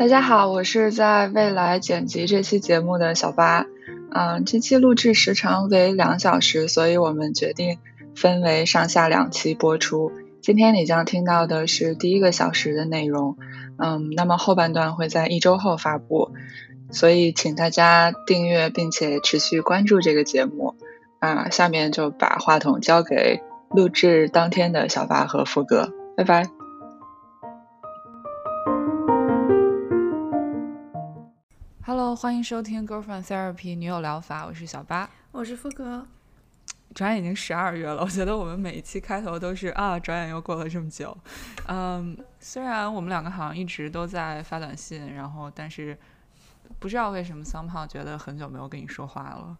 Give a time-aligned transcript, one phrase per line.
[0.00, 3.66] 大家好，我是在未来剪辑这期节目的小八。
[4.10, 7.76] 嗯，这期录制时长为两小时，所以我们决定
[8.14, 10.10] 分为上下两期播出。
[10.40, 13.36] 今天你将听到的是第一个小时的内容，
[13.76, 16.30] 嗯，那么后半段会在一周后发布，
[16.90, 20.76] 所以请大家订阅并且持续关注这个节目。
[21.18, 26.59] 啊，下面就把话筒交给录制当天的小八和副哥，拜拜。
[31.90, 36.06] Hello，欢迎收听 Girlfriend Therapy 女友疗法，我是小八，我是副哥。
[36.94, 41.18] 转眼已经十二月了，我觉得我们每一期开头都是啊，转眼又过了这么久。
[41.66, 45.98] 嗯，虽然我们两个好像一直都在发短信，然后但是
[46.78, 49.58] 不知道为什么 somehow 觉得很久没有跟你说话了。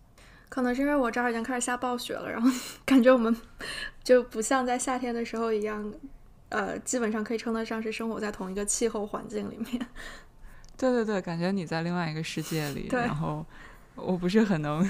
[0.49, 2.49] 可能是因为我这儿已经开始下暴雪了，然后
[2.87, 3.37] 感觉我们
[4.05, 5.93] 就不像在夏天的时候一样，
[6.51, 9.85] 呃，基本上可以称得上是生活在同一个气候环境里面。
[10.81, 13.45] 对对对，感觉你在另外一个世界里，然后
[13.97, 14.83] 我不是很能，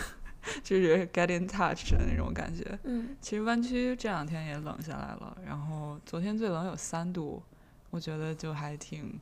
[0.63, 2.79] 就是 get in touch 的那种感觉。
[2.85, 7.43] 嗯，其实湾区这两天也冷下来了，然后昨天最冷有三度，
[7.91, 9.19] 我觉得就还挺，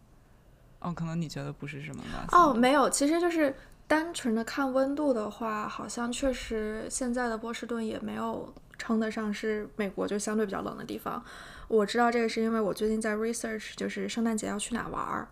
[0.81, 2.27] 哦，可能你觉得不是什么吧？
[2.33, 11.25] 哦，没有，其实就是单纯的看温度的话，好像确实现在的波士顿也没有称得上是美国就相对比较冷的地方。
[11.67, 15.29] 我知道这个是因为我最近在 research，就是圣诞节要去哪玩儿。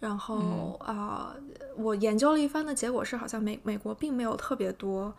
[0.00, 1.34] 然后啊，
[1.76, 5.12] 我研究了一番的结果是，好像美美国并没有特别多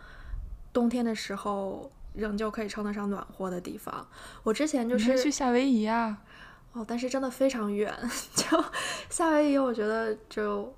[0.71, 4.07] 冬天的时候仍旧可以称得上暖和的地方。
[4.43, 6.17] 我之前就是去夏威夷啊，
[6.71, 7.93] 哦，但是真的非常远。
[8.33, 8.63] 就
[9.09, 10.73] 夏威夷，我觉得就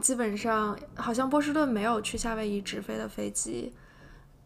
[0.00, 3.72] 基本上好像波士顿没有去夏威夷直飞的飞机，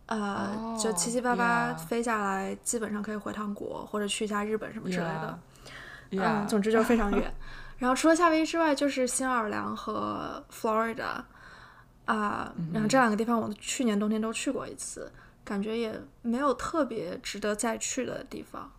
[0.07, 5.39] 呃，就七七八八飞下来，基本上可以回趟国或者去一下日本什么之类的。
[6.11, 7.33] 嗯，总之就非常远。
[7.81, 11.25] 然后除了夏威夷之外，就是新奥尔良和 Florida
[12.05, 15.11] 啊，然后这两个地方我去年冬天都去过一次，
[15.43, 18.71] 感觉也没有特别值得再去的地方。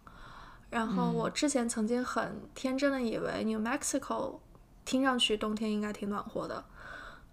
[0.70, 4.38] 然后我之前曾经很天真的以为 New Mexico
[4.86, 6.64] 听上去冬天应该挺暖和的，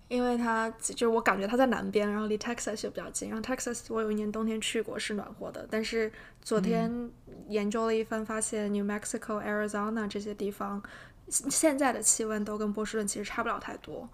[0.08, 3.28] 因为它就是我感觉它在南边，然后离 Texas 又比较近。
[3.28, 7.10] 然后 Texas 我有一年冬天去过是暖和的，但是昨天
[7.48, 10.82] 研究了一番，发现 New Mexico、Arizona 这些地方。
[11.30, 14.08] 现在的气温都跟波士顿其实差不了太多，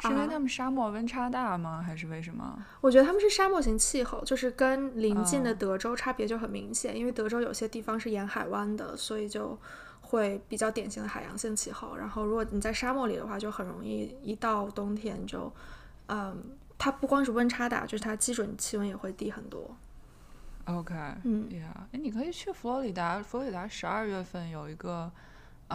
[0.00, 1.82] 是因为他们沙漠温差大吗？
[1.82, 2.58] 还是为什么？
[2.80, 6.96] 我觉得他们是沙漠型气候，就是跟邻近的德州差别就很明显。
[6.96, 9.56] 因为德州有些地方是沿海湾的，所以就
[10.00, 11.96] 会比较典型的海洋性气候。
[11.96, 15.52] 然后如果你在沙漠里的话，就很容易一到冬天就，
[16.08, 16.42] 嗯，
[16.76, 19.76] 它不光是温差大，就是它基准气温也会低很多。
[20.64, 25.12] OK，嗯呀，哎，你可以去佛罗里达，佛罗里达十二月份有一个。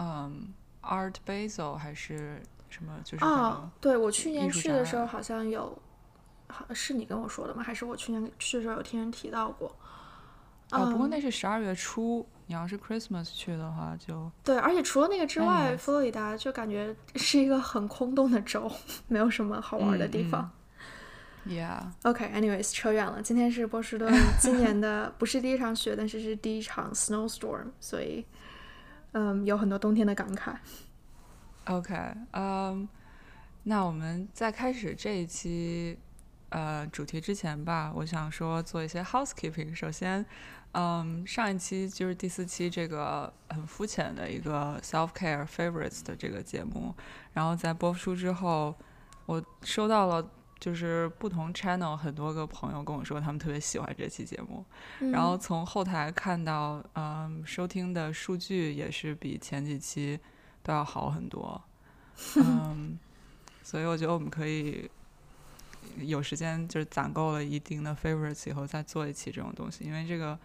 [0.00, 2.40] 嗯，Art Basel 还是
[2.70, 2.98] 什么？
[3.04, 5.76] 就是啊，对我去年去的时候好像有，
[6.48, 7.62] 好是你跟我说的吗？
[7.62, 9.76] 还是我去年去的时候有听人提到过？
[10.70, 14.56] 啊，不过那是十二月初，你要是 Christmas 去的话就对。
[14.56, 18.70] 而且除了那个之外，佛罗里达就感觉是一个很空洞的州，
[19.08, 20.50] 没有什么好玩的地方。
[21.46, 21.82] Yeah.
[22.04, 23.20] OK，anyways，扯远了。
[23.20, 28.24] 今天是波士顿 今年的不是第一场雪，但是是第一场 snowstorm，所以。
[29.12, 30.54] 嗯，有很多冬天的感慨。
[31.64, 31.94] OK，
[32.32, 32.88] 嗯，
[33.64, 35.98] 那我们在开始这一期
[36.48, 39.74] 呃主题之前吧，我想说做一些 housekeeping。
[39.74, 40.24] 首先，
[40.72, 46.94] 嗯，上一期就是第四期这个很肤浅的一个 self care favorites 的这个节目，
[47.32, 48.74] 然后在播出之后，
[49.26, 50.30] 我收到了。
[50.60, 54.62] 就是不同 channel 很多个朋友跟我说，他们特别喜欢这期节目，
[55.10, 60.20] 然后从后台看到，嗯，收听的数据也是比前几期
[60.62, 61.60] 都要好很多，
[62.36, 62.98] 嗯，
[63.64, 64.90] 所以我觉得我们可以
[65.96, 70.38] 有时间就是攒够了一定的 favorites 以后再做一期这种东西，因为这个，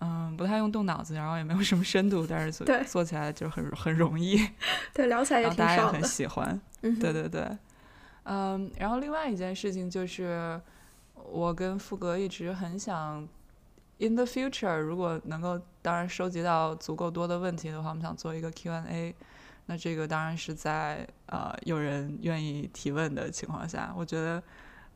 [0.00, 4.46] 嗯，不太用动脑子，然后也没有什么深度，但是做做起来就很很容易，
[4.92, 7.56] 对，聊起来也挺爽的，大家也很喜欢，对对对。
[8.30, 10.60] 嗯，然后另外一件事情就是，
[11.14, 13.26] 我跟富格一直很想
[13.96, 19.14] ，in the future，如果能够，当然收集到足够多的问题的话，我们想做一个 Q&A。
[19.64, 23.94] 那这个当然是在呃有人愿意提问的情况下。
[23.96, 24.42] 我觉得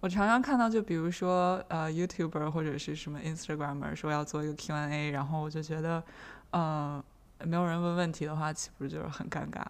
[0.00, 6.04] 我常常看到，就比如说呃 YouTuber 或者是什么 Instagramer 说要做一个 Q&A，然后我就觉得，
[6.52, 7.02] 嗯，
[7.44, 9.64] 没有人问问题的话，岂不是就是很尴尬？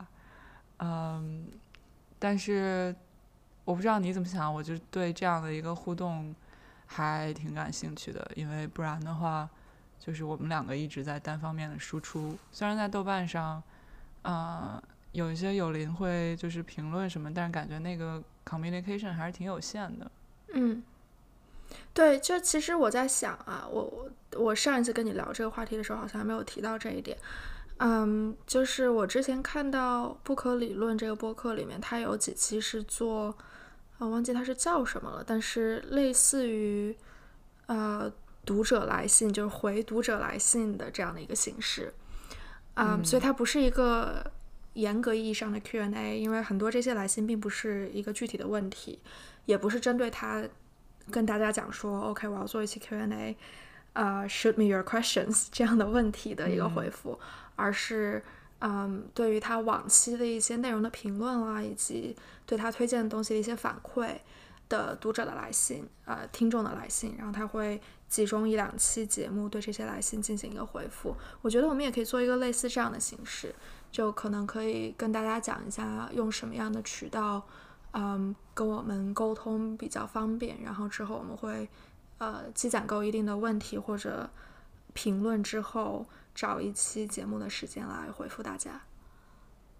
[0.78, 1.46] 嗯，
[2.18, 2.92] 但是。
[3.64, 6.34] 我不知道你怎么想，我就对这样的一个互动
[6.86, 9.48] 还挺感兴趣的，因为不然的话，
[9.98, 12.36] 就是我们两个一直在单方面的输出。
[12.50, 13.62] 虽然在豆瓣上，
[14.22, 14.82] 呃，
[15.12, 20.10] 有一些友邻会就是评论什么，但是感觉那个 communication 还是挺有限的。
[20.54, 20.82] 嗯，
[21.94, 24.10] 对，就其实我在想啊，我我
[24.40, 27.16] 我上一次跟你聊这个话题的时候，好像还没有提到这一点。
[27.78, 33.34] 嗯，就是我之前看到不可理论这个播客里面，它有几期是做，
[34.04, 36.96] 我忘记它是叫什么了，但是类似于
[37.66, 38.12] 呃
[38.44, 41.92] 读者来信，就是回读者来信的这样的一个形式。
[42.74, 44.30] 嗯，所以它不是一个
[44.74, 49.00] 严格意义上的 Q&A，因为很多这些来信并不是一个具体的问题。
[49.44, 50.42] 也不是针对他
[51.10, 53.36] 跟大家讲说，OK，我要做一期 Q&A，
[53.92, 57.18] 呃，shoot me your questions 这样的问题的一个回复，
[57.56, 58.22] 而是
[58.64, 62.14] 嗯，对于他往期的一些内容的评论啊，以及
[62.46, 64.16] 对他推荐的东西的一些反馈
[64.68, 71.16] 的读者的来信，呃，听众的来信，然后他会集中一两期节目对这些来信进行一个回复。
[71.40, 73.52] 我觉得我们也可以做一个类似这样的形式，
[73.90, 77.42] 就可能可以跟大家讲一下用什么样的渠道。
[77.94, 81.68] 嗯，跟我们沟通比较方便，然后之后我们会，
[82.18, 84.30] 呃，积攒够一定的问题或者
[84.94, 88.80] 评论之后，找一期节目的时间来回复大家。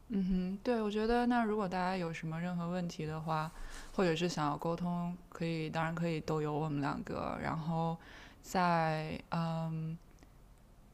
[0.09, 3.51] 嗯哼，对，我觉得那如果大家有什么任何问题的话，
[3.95, 7.97] 或者是想要沟通，可以，当然可以都有我们两个，然后
[8.43, 9.97] 在嗯。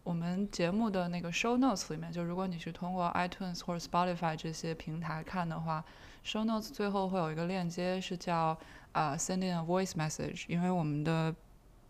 [0.04, 5.84] 我们节目的那个 show notes 里面，就如果你是通过 iTunes 或者 Spotify 这些平台看的话
[6.24, 8.58] ，show notes 最后会有一个链接，是叫
[8.92, 10.46] 啊 sending a voice message。
[10.48, 11.34] 因为我们的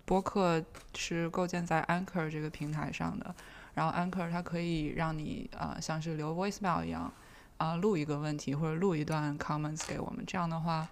[0.04, 0.60] 播客
[0.96, 3.32] 是构建在 Anchor 这个平台上的，
[3.78, 7.12] 然后 Anchor 它可以让你啊像是留 voicemail 一样
[7.58, 10.24] 啊录一个问题或者录一段 comments 给我们。
[10.26, 10.88] 这样的话，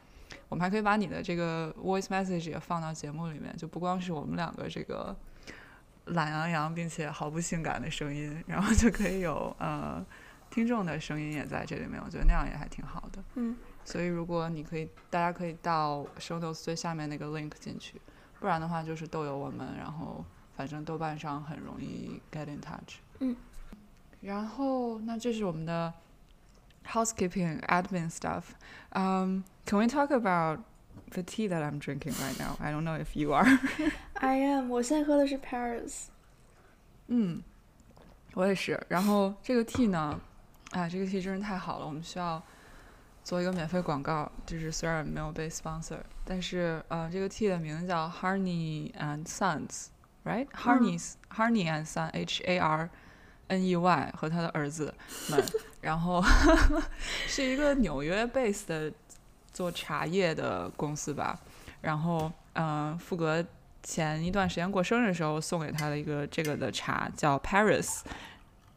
[0.48, 5.16] 我们还可以把你的这个 voice message 也放到节目里面，就不光是我们两个这个。
[6.10, 10.00] 懒洋洋并且毫不性感的声音，然后就可以有呃
[10.48, 13.20] 听众的声音也在这里面，我觉得那样也还挺好的。
[13.34, 18.00] 嗯，所以如果你可以，大家可以到 show notes 最下面那个 link 进去，
[18.38, 20.24] 不然的话就是都有我们，然后
[20.55, 22.97] 反正豆瓣上很容易 get in touch。
[23.19, 23.35] 嗯，
[24.21, 25.93] 然后那这是我们的
[26.85, 30.59] housekeeping admin stuff。Um, can we talk about
[31.11, 32.57] the tea that I'm drinking right now.
[32.59, 33.45] I don't know if you are.
[34.13, 34.69] I am.
[34.69, 36.05] 我现在喝的是 Paris。
[37.07, 37.43] 嗯，
[38.33, 38.81] 我也是。
[38.87, 40.19] 然后这个 tea 呢，
[40.71, 41.85] 啊，这个 tea 真是太好了。
[41.85, 42.41] 我们需要
[43.23, 49.25] 做一个免费广告，就是虽然没有被 sponsor，但是呃，这个 tea 的名字叫 Harney and
[50.26, 52.90] Sons，right？Harney Harney and Son，H A R
[53.48, 54.92] N E Y 和他的儿子
[55.30, 55.44] 们，
[55.80, 56.22] 然后
[57.28, 58.92] 是一个纽约 base 的。
[59.52, 61.40] 做茶叶的公司吧，
[61.80, 63.42] 然后嗯，富格
[63.82, 68.00] 前一段时间过生日的时候送给他的一个这个的茶叫 Paris，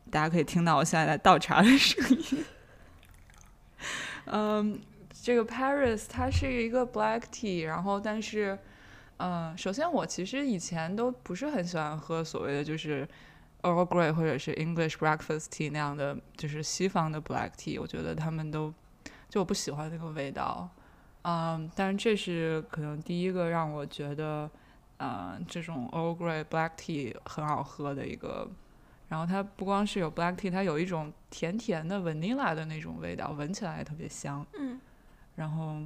[0.10, 2.46] 大家可以听到我现在在倒茶的声音。
[4.28, 4.80] 嗯，
[5.22, 8.57] 这个 Paris 它是一个 black tea，然后但是
[9.19, 13.07] 嗯，首先我其实以前都不是很喜欢喝所谓的就是
[13.62, 18.74] Earl Grey 或者是 English breakfast tea 那样的就是西方的 black tea，我觉得他们都。
[19.30, 20.68] 就我不喜欢那个味道，
[21.21, 24.50] 嗯，但是这是可能第一个让我觉得，
[24.98, 28.50] 嗯，这种 Earl Grey Black Tea 很好喝的一个。
[29.07, 34.43] 然后它不光是有 Black Tea，它有一种甜甜的 Vanilla 的那种味道，闻起来也特别香。
[34.58, 34.82] 嗯。
[35.36, 35.79] 然后，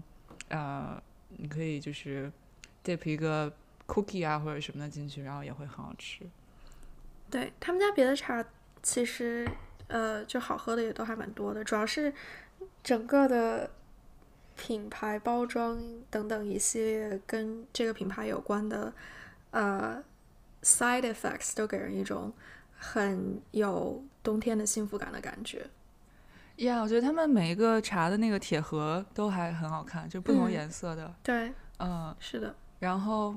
[0.48, 2.31] 呃，你可以就是
[2.83, 3.51] dip 一个
[3.87, 6.25] cookie 啊或者什么的进去，然后也会很好吃。
[7.29, 8.43] 对他们家别的茶
[8.81, 9.47] 其实，
[9.87, 12.13] 呃，就好喝的也都还蛮多的，主要是。
[12.81, 13.71] 整个的
[14.55, 18.93] 品牌包装等等一系列跟这个品牌有关的
[19.51, 20.01] 呃
[20.61, 22.31] side effects 都给人一种
[22.77, 25.65] 很有冬天的幸福感的感觉。
[26.57, 31.13] 呀，我觉得他们每一个茶的那个铁盒都还很好看，就不同颜色的。
[31.23, 32.55] 对，嗯，是的。
[32.83, 33.33] 然后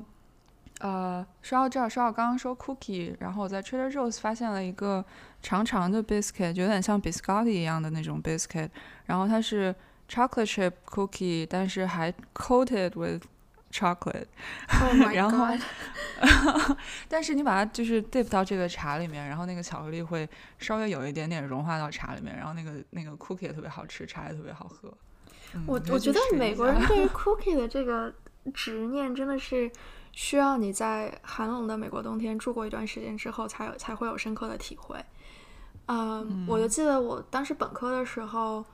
[0.81, 5.05] 呃，说到这儿，说到刚刚说 cookie，然后我在 Trader Joe's 发现了一个
[5.41, 8.69] 长长的 biscuit，有点像 biscotti 一样的那种 biscuit。
[9.07, 9.75] 然后它是
[10.09, 13.23] chocolate chip cookie，但是还 coated with
[13.71, 14.27] chocolate。
[15.15, 15.47] 然后，
[17.09, 24.93] 但是你把它就是 dip 到这个茶里面，然后那个巧克力会稍微有一点点融化到茶里面，然后那个那个 cookie 也特别好吃，茶也特别好喝。
[25.67, 28.13] 我我觉得美国人对于 cookie 的这个
[28.53, 29.71] 执念真的是
[30.13, 34.97] 需要你在寒冷的美国冬天住过一段时间之后才有才会有深刻的体会。
[35.87, 38.65] 嗯，我就记得我当时本科的时候。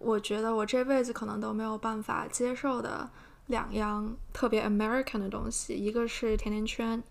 [0.00, 3.08] 我觉得我这辈子可能都没有办法接受的
[3.46, 7.02] 两样特别 American 的东西，一个是甜甜圈，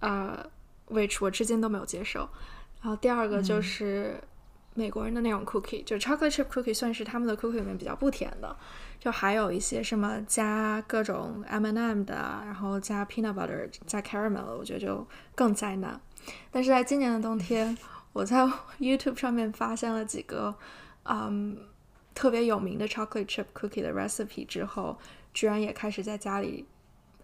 [0.00, 0.44] 呃
[0.88, 2.28] ，which 我至今都没有接受，
[2.80, 4.20] 然后第二个就是
[4.76, 8.56] 美国人的那种 cookie，就 chocolate chip cookie 算是他们的 cookie 里面比较不甜的。
[8.98, 12.14] 就还有一些什么加各种 M&M 的，
[12.44, 16.00] 然后加 peanut butter、加 caramel，我觉得就更灾难。
[16.50, 17.76] 但是在今年的冬天，
[18.12, 18.44] 我在
[18.80, 20.54] YouTube 上面发现了几个，
[21.04, 21.56] 嗯，
[22.14, 24.98] 特别有名的 chocolate chip cookie 的 recipe 之后，
[25.32, 26.66] 居然也开始在家里，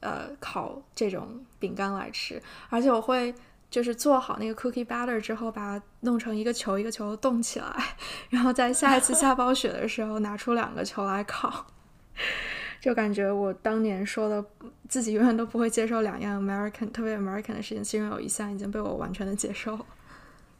[0.00, 3.34] 呃，烤这种饼干来吃，而且我会。
[3.72, 7.74] 就是做好那个 cookie batter 之后，把它弄成一个球一个球冻起来，
[8.28, 11.66] 然后在下一次下暴雪的时候拿出两个球来烤，
[12.82, 14.44] 就感觉我当年说的
[14.90, 19.78] 自己永远都不会接受两样 American 特别 American 的事情，其中有一项已经被我完全的接受。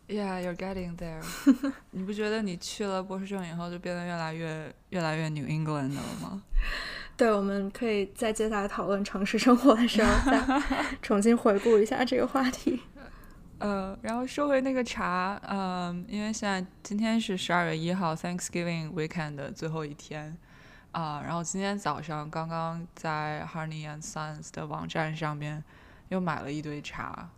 [0.08, 1.22] Yeah, you're getting there.
[1.92, 6.42] 你不觉得你去了波士顿以后就变得越来越越来越 New England 了吗？
[7.14, 10.62] 对，我们可以在接下来讨论城市生活的时候再
[11.02, 12.80] 重新回顾一下这个话题。
[13.62, 20.36] 呃，然后说回那个茶，嗯，因为现在今天是十二月一号，Thanksgiving weekend 的最后一天，
[20.90, 25.62] 啊，然后今天早上刚刚在 Honey and Sons 的网站上面
[26.08, 27.28] 又买了一堆茶，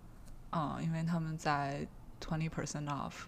[0.48, 1.86] 啊，因为他们在
[2.18, 3.24] twenty percent off，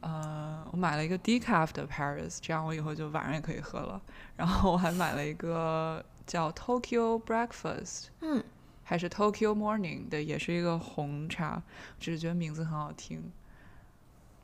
[0.00, 4.02] 呃，我买了一个 decaf 的 Paris，这样我以后就晚上也可以喝了，
[4.34, 8.42] 然后我还买了一个叫 Tokyo Breakfast，嗯。
[8.88, 11.60] 还是 Tokyo Morning 的，也是一个红茶，
[11.98, 13.20] 只是觉得名字很好听。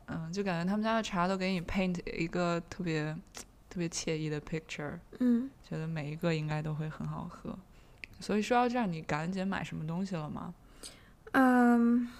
[0.06, 3.16] 嗯，就感觉他们家的茶都给你 paint 一个特别
[3.70, 4.98] 特别惬意的 picture。
[5.20, 7.56] 嗯，觉得每一个应该都会很好喝。
[8.18, 10.52] 所以说到这儿，你感恩节买什么东西了吗？
[11.30, 12.10] 嗯，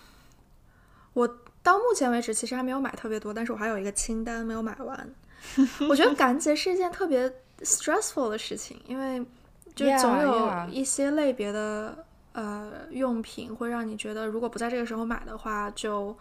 [1.14, 1.26] 我
[1.61, 5.14] 到目前为止其实还没有买特别多，但是我还有一个清单没有买完。
[5.91, 7.29] 我觉得感恩节是一件特别
[7.62, 9.26] stressful 的事情，因为
[9.75, 12.07] 就总有一些类别的。
[12.33, 16.17] 呃，用品会让你觉得，如果不在这个时候买的话，就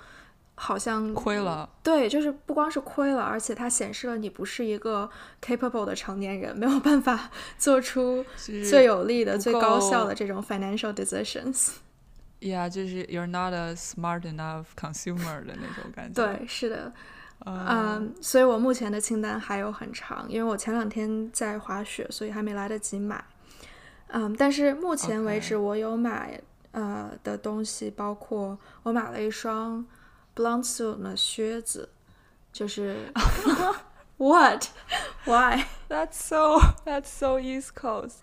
[0.56, 1.70] 好像亏了。
[1.82, 5.10] 对，就是不光是亏了，而且它显示了你不是一个
[5.41, 8.25] capable 的成年人，没有办法 做出
[8.70, 11.70] 最有利的、最高效的这种 financial decisions。
[12.39, 16.25] Yeah，就是 you're not a smart enough consumer 的那种感觉。
[16.25, 16.91] 对，是的。
[17.46, 23.24] 嗯，所以我目前的清单还有很长，因为我前两天在滑雪，所以还没来得及买。
[24.13, 26.38] 嗯，但是目前为止，我有买
[26.72, 29.86] 呃的东西，包括我买了一双
[30.36, 31.88] Blondstone 的靴子，
[32.51, 33.12] 就是
[34.18, 34.65] What
[35.25, 38.18] Why That's so That's so East Coast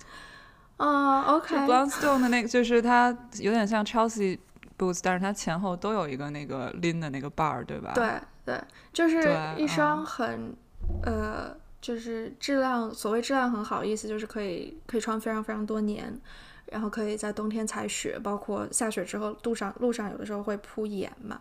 [0.77, 4.39] 啊，OK Blondstone 的那个就是它有点像 Chelsea
[4.79, 7.93] boots，但是它前后都有一个那个拎的那个 bar，对吧？
[7.95, 10.55] 对对，就是一双很
[11.03, 11.57] 呃。
[11.81, 16.21] 就是质量，所谓质量很好，意思就是可以可以穿非常非常多年，
[16.67, 21.41] 然后可以在冬天踩雪，包括下雪之后路上路上有的时候会铺盐嘛，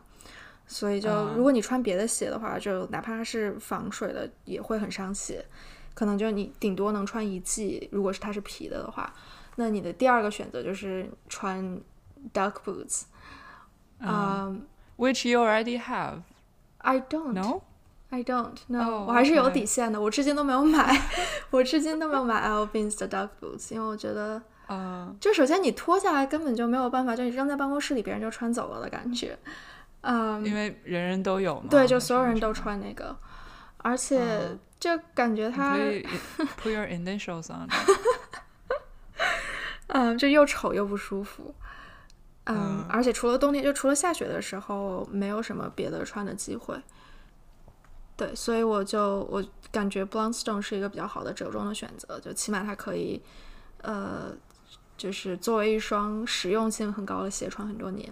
[0.68, 5.44] 所以就如果你穿别的鞋的话，就哪怕是防水的也会很伤鞋，
[5.94, 9.12] 可能就你顶多能穿一季，如果是它是皮的的话，
[9.56, 11.82] 那你的第二个选择就是穿
[12.32, 13.04] duck boots，
[14.00, 14.66] 嗯
[14.98, 17.62] ，which you already have，I don't know。
[18.10, 20.00] I don't know，我还是有底线的。
[20.00, 20.98] 我至今都没有买，
[21.50, 29.38] 我至今都没有买 Alpines 的 Duck Boots，因为我觉得，嗯，就首先你脱下来根本就没有办法，就你扔在办公室里，别人就穿走了的感觉。
[30.02, 31.68] 嗯，因为人人都有嘛。
[31.70, 33.14] 对，就所有人都穿那个，
[33.80, 35.76] 而且就感觉它
[36.64, 37.68] put your initials on，
[39.88, 41.54] 嗯，就又丑又不舒服。
[42.46, 46.74] 嗯，而且除了冬天，就除了下雪的时候，没有什么别的穿的机会。
[48.18, 53.22] 对，所以我就我感觉 Blondstone 是一个比较好的折中的选择，就起码它可以，
[53.84, 54.34] 呃，
[54.98, 58.12] 就是作为一双实用性很高的鞋穿很多年。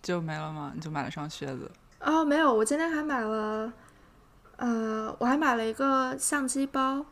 [0.00, 0.70] 就没了吗？
[0.74, 1.68] 你就买了双靴子？
[1.98, 3.72] 哦，没有，我今天还买了，
[4.56, 7.04] 呃，我还买了一个相机包，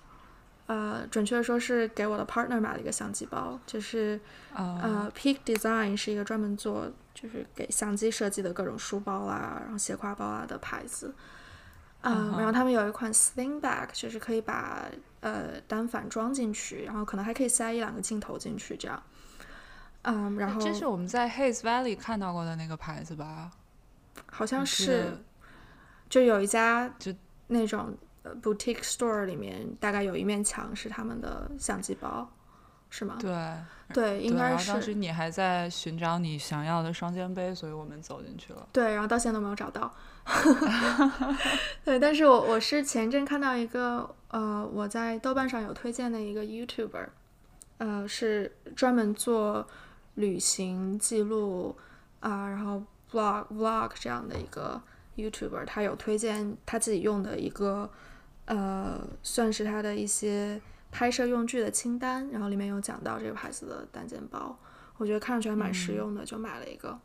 [0.66, 4.20] 呃，准确的说是给我的 partner 买了一个相机包，就是
[4.54, 11.12] 呃，Peak Design 是一个专门做就是给相机设计的各种书包啊，然后斜挎包啊的牌子。
[12.08, 14.86] 嗯，然后他们有一款 sling bag，就是可以把
[15.20, 19.02] 呃单反装进去，然后可能还可以塞一两个镜头进去，这样。
[20.02, 23.50] 嗯，然后这是我们在 Hayes Valley 看到过的那个牌子吧？
[24.26, 25.12] 好像是，
[26.08, 27.14] 就有一家就
[27.48, 27.96] 那种
[28.42, 32.30] boutique store 里面，大概有一面墙是他们的相机包，
[32.90, 33.16] 是吗？
[33.20, 33.34] 对。
[33.90, 34.70] 对，应该是。
[34.70, 38.68] 当时你还在寻找你想要的双肩背，所以我们走进去了。
[38.70, 39.90] 对，然后到现在都没有找到。
[41.84, 47.08] 对，但是我我是前阵看到一个，呃，我在豆瓣上有推荐的一个 YouTuber，
[47.78, 49.66] 呃，是专门做
[50.16, 51.74] 旅行记录
[52.20, 54.82] 啊，然后 vlog vlog 这样的一个
[55.16, 57.90] YouTuber，他有推荐他自己用的一个，
[58.44, 60.60] 呃，算是他的一些
[60.92, 64.58] 拍摄用具的清单，然后里面有讲到这个牌子的单肩包，
[64.98, 67.00] 我觉得看上去还蛮实用的，就买了一个。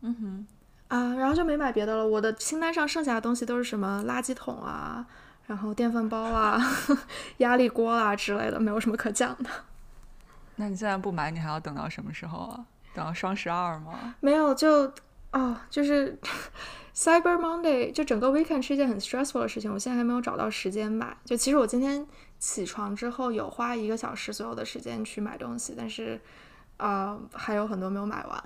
[0.00, 0.46] 嗯哼。
[0.92, 2.06] 啊，然后就没买别的了。
[2.06, 5.06] 我的清单上剩下的东西都是什么垃圾桶啊，
[5.46, 6.60] 然后电饭煲啊、
[7.38, 9.48] 压力锅啊之类的，没有什么可讲的。
[10.56, 12.66] 那你现在不买，你还要等到什么时候啊？
[12.92, 14.14] 等到双十二吗？
[14.20, 14.92] 没有，就
[15.30, 16.18] 哦，就是
[16.94, 19.72] Cyber Monday，就整个 weekend 是一件很 stressful 的事情。
[19.72, 21.16] 我现在还没有找到时间买。
[21.24, 22.06] 就其实我今天
[22.38, 26.20] 起床之后有花一个小时左右的时间去买东西，但是
[26.76, 28.44] 啊，还有很多没有买完。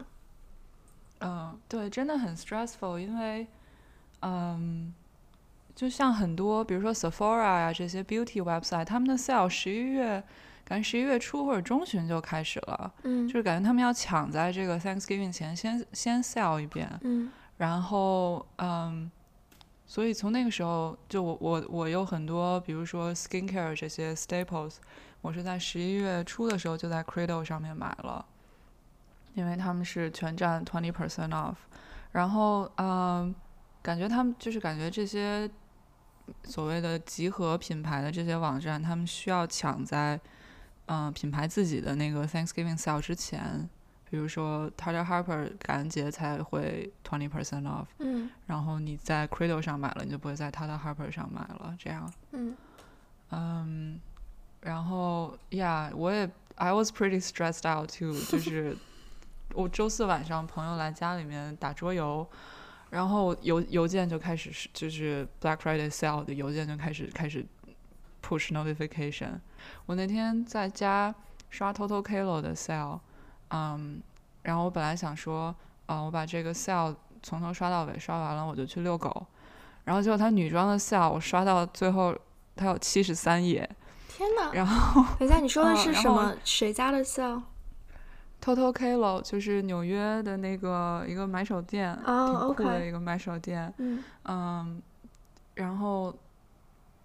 [1.20, 3.46] 嗯，对，真的很 stressful，因为，
[4.20, 4.92] 嗯，
[5.74, 10.22] 就像很多，比如说 Sephora 啊这些 beauty website，他们的 sale 十一月，
[10.64, 19.10] 感觉十一月初或者中旬就开始了，嗯，就是感觉他们要抢在这个 Thanksgiving 前先先 sell 一遍，嗯，然后，嗯，
[19.86, 24.76] 所以从那个时候，就我我我有很多，比如说 skincare 这些 staples，
[25.22, 28.24] 我是在十一月初的时候就在 Credo 上面买了。
[29.35, 31.55] 因为他们是全站 twenty percent off，
[32.11, 33.33] 然后嗯，
[33.81, 35.49] 感觉他们就是感觉这些
[36.43, 40.19] 所谓的集合品牌的这些网站，他们需要抢在
[40.87, 43.69] 嗯品牌自己的那个 Thanksgiving sale 之前，
[44.09, 52.53] 比如说 Tata Harper 感恩节才会 twenty percent off，嗯，然后你在 Cradle 上买了，你就不会在 Tata Harper 上买了，这样，嗯，
[53.29, 54.01] 嗯，
[54.59, 58.75] 然后 Yeah，我也 I was pretty stressed out too，就是。
[59.56, 62.26] 我周四晚上朋友来家里面打桌游，
[62.90, 67.44] 然后邮邮件就开始是就是 Black Friday sale 的邮件就开始开始
[68.22, 69.40] push notification。
[69.86, 71.14] 我那天在家
[71.48, 73.00] 刷 Total Kilo 的 sale，
[73.48, 74.02] 嗯，
[74.42, 75.54] 然后我本来想说，
[75.86, 79.26] 啊，我把这个 sale 从头刷到尾，刷完了我就去遛狗，
[79.84, 82.14] 然后结果他女装的 sale 我刷到最后
[82.54, 83.68] 它有七十三页，
[84.08, 86.36] 天呐，然后等一下你说的是什么？
[86.44, 87.02] 谁家的
[88.46, 93.72] sale？Total Kilo 就是纽约的那个一个买手店，挺酷的一个买手店。
[94.24, 94.80] 嗯，
[95.54, 96.14] 然后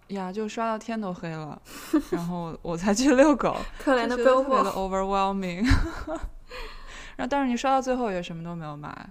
[0.08, 1.60] 呀，就刷到天都黑了，
[2.10, 3.56] 然后我才去遛狗。
[3.78, 5.64] 可怜的特别的 overwhelming。
[7.16, 9.10] 然后，但是你刷到最后也什么都没有买。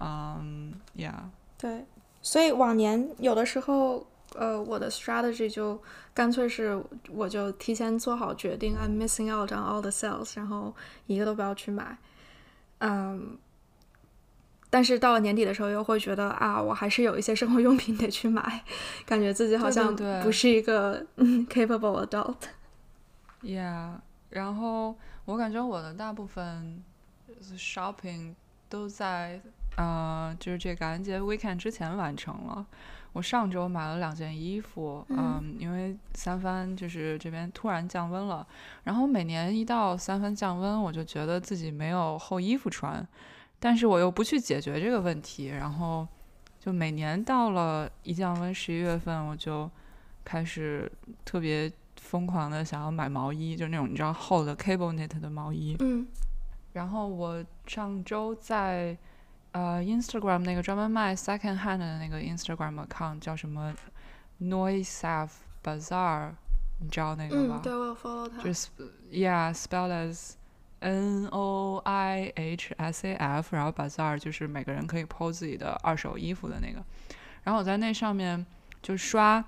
[0.00, 1.28] 嗯，呀。
[1.56, 1.84] 对，
[2.22, 4.06] 所以往年有的时候。
[4.34, 5.80] 呃，我的 strategy 就
[6.12, 10.74] 干脆是，我就提前做好决定，I'm missing out on all the sales，然后
[11.06, 11.96] 一个都不要去买。
[12.80, 13.38] 嗯，
[14.70, 18.62] 但是到了年底的时候，又会觉得啊，我还是有一些生活用品得去买，
[19.06, 22.36] 感觉自己好像不是一个 capable adult。
[23.42, 23.92] Yeah，
[24.30, 26.82] 然后我感觉我的大部分
[27.56, 28.34] shopping
[28.68, 29.40] 都在
[29.76, 32.66] 呃，就是这感恩节 weekend 之前完成了。
[33.12, 38.46] 我上周买了两件衣服，嗯，因为三番就是这边突然降温了，
[38.84, 43.04] 然后每年一到三番降温，我就觉得自己没有厚衣服穿，
[43.58, 46.06] 但是我又不去解决这个问题，然后
[46.60, 49.68] 就每年到了一降温十一月份，我就
[50.24, 50.90] 开始
[51.24, 56.06] 特别疯狂的想要买毛衣，就那种你知道厚的 cable knit 的毛衣，嗯，
[56.74, 58.96] 然后我上周在。
[59.52, 63.74] 呃，Instagram 那个专门卖 second hand 的那个 Instagram account 叫什么
[64.40, 65.30] Noisaf
[65.64, 66.32] Bazaar，
[66.80, 67.60] 你知道那个吗？
[67.62, 68.42] 对，我有 follow 他。
[68.42, 68.68] 就是
[69.10, 70.32] Yeah，spelled as
[70.80, 76.84] N O I H S A F，然后 Bazaar 就是每个人可以 po 自己的二手衣服的那个。
[77.42, 78.44] 然后我在那上面
[78.82, 79.42] 就刷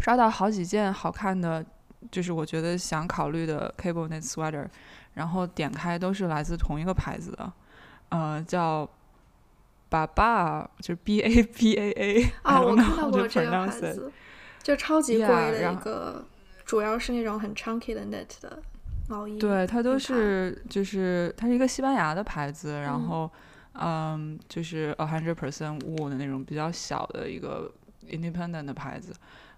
[0.00, 1.64] 刷到好几件好看的，
[2.10, 4.66] 就是我觉得想考虑的 cable knit sweater，
[5.12, 7.52] 然后点开都是来自同一个牌子的，
[8.08, 8.88] 呃，叫。
[9.90, 14.12] 爸爸就是 B A B A A 啊，我看到过这个牌子，
[14.62, 16.24] 就超级贵的一个，
[16.64, 18.62] 主要是那种很 chunky 的 knit 的
[19.08, 19.36] 毛衣。
[19.36, 23.28] 对，它都是就是它是一个西班牙的牌子，然后
[23.74, 27.68] 嗯，就是 a hundred percent wool 的那种比较小的一个
[28.08, 29.12] independent 的牌子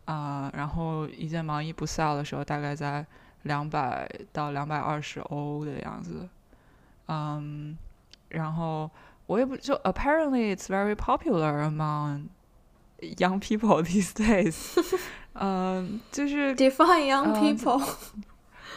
[0.07, 3.07] 啊，然后一件毛衣不 sell 的时候大概在
[3.43, 6.27] 两百到两百二十欧的样子，
[7.09, 7.77] 嗯，
[8.31, 8.91] 然后。
[9.32, 12.30] 我也不就 apparently it's very popular among
[13.18, 14.80] young people these days。
[15.34, 17.82] 嗯，就是 define young people，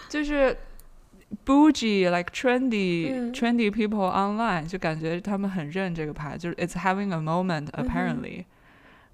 [0.09, 0.57] 就是
[1.47, 8.45] bougie like trendy trendy people online，就感觉他们很认这个牌，就是 it's having a moment apparently。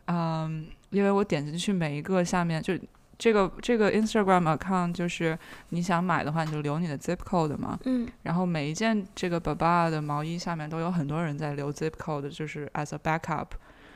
[0.06, 2.74] 嗯，因为我点进去每一个下面就
[3.21, 5.37] 这个这个 Instagram account 就是
[5.69, 7.77] 你想买的话，你就留你的 zip code 嘛。
[7.85, 13.49] 嗯然后每一件这个 Baba 的毛衣下面都有很多人在留 zip code，就是 as a backup。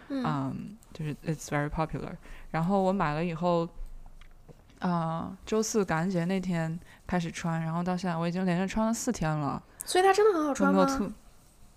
[0.09, 2.11] 嗯嗯，就是 it's very popular。
[2.51, 3.67] 然后我买了以后，
[4.77, 10.85] 啊、周四感恩节那天开始穿，然后到现在我已经连着穿了四天了，所以它真的很好穿吗？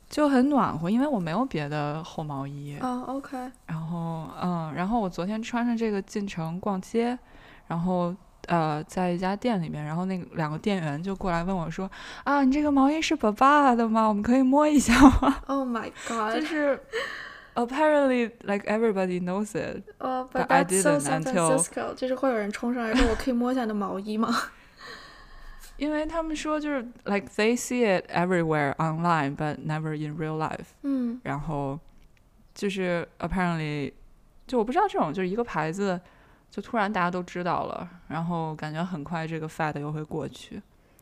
[0.09, 2.77] 就很暖和，因为我没有别的厚毛衣。
[2.81, 7.19] 啊，OK，然后嗯，然后我昨天穿着这个进城逛街，
[7.67, 8.15] 然后。
[8.47, 11.91] 呃，在一家店里面，然后那个两个店员就过来问我说
[12.25, 14.09] ：“啊，你这个毛衣是 Baba 的吗？
[14.09, 16.33] 我们可以摸一下吗？” Oh my god！
[16.35, 16.81] 就是
[17.55, 24.35] apparently like everybody knows it，but I that's so didn't San until- Francisco，就是会有人冲上来说：“我可以摸一下你的毛衣吗
[25.79, 31.19] 因为他们说就是 like they see it everywhere online but never in real life，？” 嗯。
[31.25, 31.81] 然后
[32.55, 33.93] 就是 apparently
[34.47, 35.99] 就我不知道这种就是一个牌子，
[36.51, 40.57] 就突然大家都知道了，然后感觉很快这个 fad 又会过去，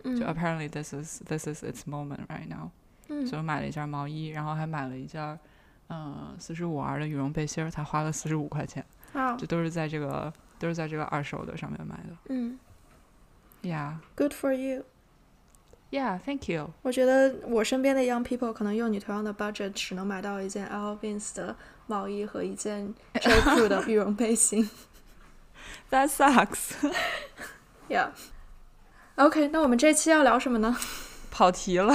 [0.04, 2.70] 就嗯 apparently this is this is its moment right now，、
[3.08, 3.26] 嗯。
[3.26, 5.38] 所以我买了一件毛衣，然后还买了一件
[5.88, 8.84] 嗯四十五 R 的羽绒背心儿，才花了四十五块钱，
[9.14, 12.16] 哇这都是在这个都是在这个二手的上面买的。
[12.28, 12.58] 嗯
[13.66, 14.85] Yeah,，Good for you。
[15.90, 16.72] yeah, thank you.
[16.83, 21.57] 我觉得我身边的 young people 可能用你同样的 budget 只能买到一件 Alvin's 的
[21.88, 24.70] 毛衣和一件 J Crew 的羽绒背心。
[25.90, 26.74] That sucks.
[27.88, 28.11] Yeah。
[29.16, 30.76] OK，那我们这期要聊什么呢？
[31.31, 31.92] 跑题了，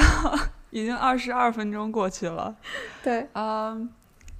[0.71, 2.57] 已经二十二分钟过去了。
[3.01, 3.89] 对，嗯，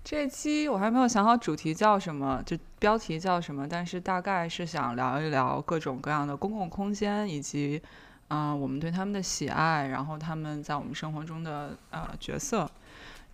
[0.04, 7.82] 这期我还没有想好主题叫什么，就标题叫什么，但是大概是想聊一聊各种各样的公共空间，以及
[8.30, 12.70] 嗯、我们对他们的喜爱，然后他们在我们生活中的呃角色，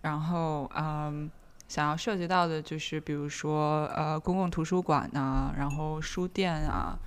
[0.02, 1.30] 然后嗯。
[1.68, 6.98] 想要涉及到的就是，比如说，呃，公共图书馆呐、然后书店啊，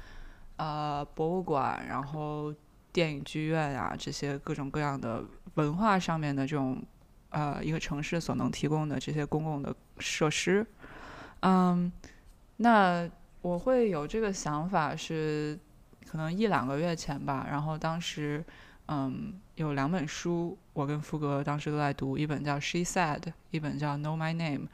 [0.57, 2.53] 呃，博物馆，然后
[2.91, 5.23] 电影剧院呀、这些各种各样的
[5.55, 6.79] 文化上面的这种
[7.31, 10.65] 呃一个城市所能提供的这些公共的设施。
[11.41, 11.91] 嗯，
[12.57, 13.09] 那
[13.41, 15.59] 我会有这个想法是
[16.07, 18.45] 可能一两个月前吧，然后当时
[18.87, 24.65] 嗯有两本书，我跟福格当时都在读，一本叫《She Said》，一本叫《Know My Name》，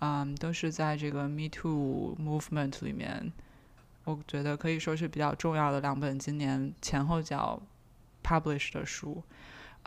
[0.00, 3.32] 嗯，都是在这个 Me Too movement 里面。
[4.04, 7.60] 我觉得可以说是比较重要的两本今年前后脚
[8.22, 9.22] Published 的书，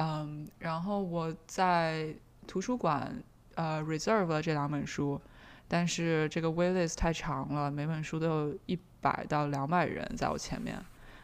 [0.01, 2.15] 嗯，然后我在
[2.47, 3.21] 图书馆
[3.55, 5.19] 呃 reserve 了这两本书，
[5.67, 10.81] 但是这个 waitlist 太长了，每本书都有一百到两百人在我前面，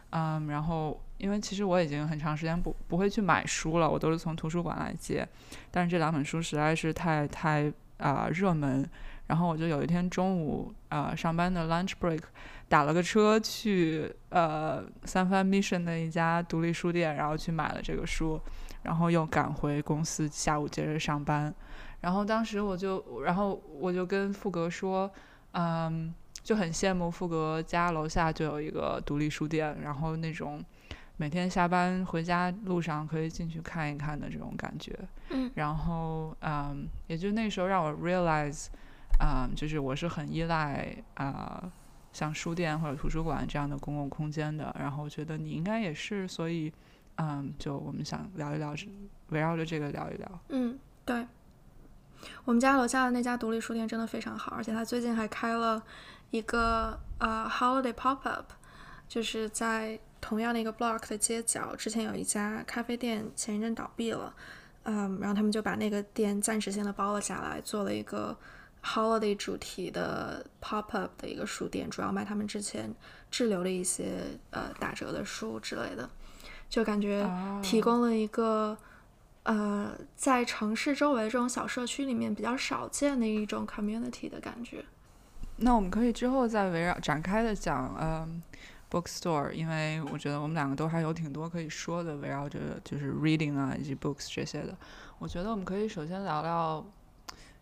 [0.09, 5.25] 嗯，然后因为其实我已经很长时间不不会去买书了，我都是从图书馆来借，
[5.71, 8.85] 但是这两本书实在是太太啊、热门，
[9.27, 12.19] 然后我就有一天中午呃上班的 lunch break
[12.67, 18.37] 打了个车去呃三藩 Mission 的一家独立书店，然后去买了这个书，
[18.85, 21.53] 然后又赶回公司，下午接着上班。
[22.01, 25.11] 然后当时我就，然后我就跟富格说，
[25.53, 30.63] 嗯，就很羡慕富格家楼下就有一个独立书店，然后那种
[31.17, 34.95] 每天下班回家路上可以进去看一看的这种感觉。
[35.31, 38.67] 嗯然后嗯，也就那时候让我 realize，
[39.19, 41.71] 嗯，就是我是很依赖啊、
[42.13, 44.75] 像书店或者图书馆这样的公共空间的。
[44.79, 46.71] 然后我觉得你应该也是，所以
[47.17, 48.73] 嗯，就我们想聊一聊，
[49.29, 50.39] 围绕着这个聊一聊。
[50.49, 51.25] 嗯，对。
[52.43, 55.83] 我们家楼下的那家独立书店真的非常好，而且他最近还开了
[56.31, 58.51] 一个呃 holiday pop up，
[59.07, 64.33] 就是在同样的一个 block 的街角，之前有一家咖啡店前一阵倒闭了，
[64.83, 68.35] 嗯，然后他们就把那个店暂时性的包了下来，做了一个
[68.81, 72.91] holiday 主题的 pop up 的一个书店，主要卖他们之前
[73.29, 76.09] 滞留的一些呃打折的书之类的，
[76.69, 78.77] 就感觉哦提供了一个。
[79.47, 84.83] 呃，在城市周围这种小社区里面比较少见的一种 community 的感觉。
[85.57, 88.41] 那我们可以之后再围绕展开的讲，嗯
[88.89, 94.75] ，bookstore，因为我觉得我们两个都还有挺多可以说的，围绕着就是 reading 啊以及 books 这些的。
[95.19, 96.83] 我觉得我们可以首先聊聊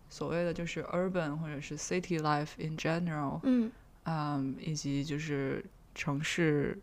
[0.10, 3.70] 所谓的就是 urban 或者是 city life in general，嗯
[4.06, 5.62] 嗯，以及就是
[5.94, 6.80] 城市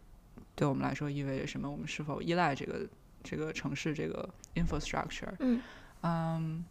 [0.60, 2.86] 对我们来说意味着什么，我们是否依赖这个
[3.22, 5.34] 这个城市这个 infrastructure。
[5.38, 5.62] 嗯
[6.02, 6.62] 嗯，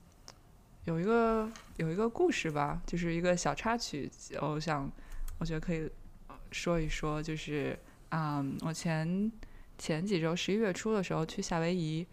[0.85, 4.07] 有一个有一个故事吧，就是一个小插曲，
[4.41, 4.87] 我想
[5.39, 5.89] 我觉得可以
[6.51, 7.75] 说一说，就是
[8.11, 9.31] 嗯，我前
[9.79, 12.05] 前几周十一月初的时候去夏威夷，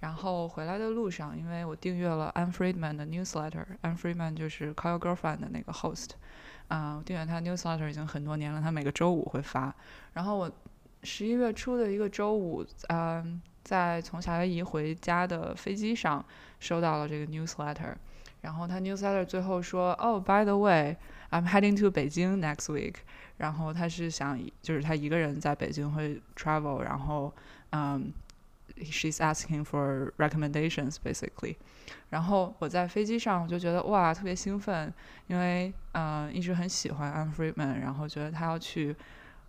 [0.00, 6.10] 然后回来的路上，因为我订阅了 Anne Friedman 的 newsletter，Anne Friedman 就是 Call Your Girlfriend 的那个 host，
[6.68, 9.74] 啊、我订阅他 newsletter 已经很多年了，他每个周五会发。
[10.12, 10.52] 然后我
[11.02, 16.24] 十一月初的一个周五，嗯、在从夏威夷回家的飞机上
[16.60, 17.94] 收到了这个 newsletter，
[18.40, 22.94] 然后他 newsletter 最后说，哦、b y the way，I'm heading to 北京 next week。
[23.38, 27.32] 然后他是想，就是他一个人在北京会 travel，然后，
[27.70, 28.12] 嗯、
[28.76, 31.56] she's asking for recommendations basically。
[32.10, 34.92] 然后我在飞机上我就觉得哇，特别兴奋，
[35.26, 38.94] 因为嗯、一直很喜欢 Anne Friedman，然后觉得他要去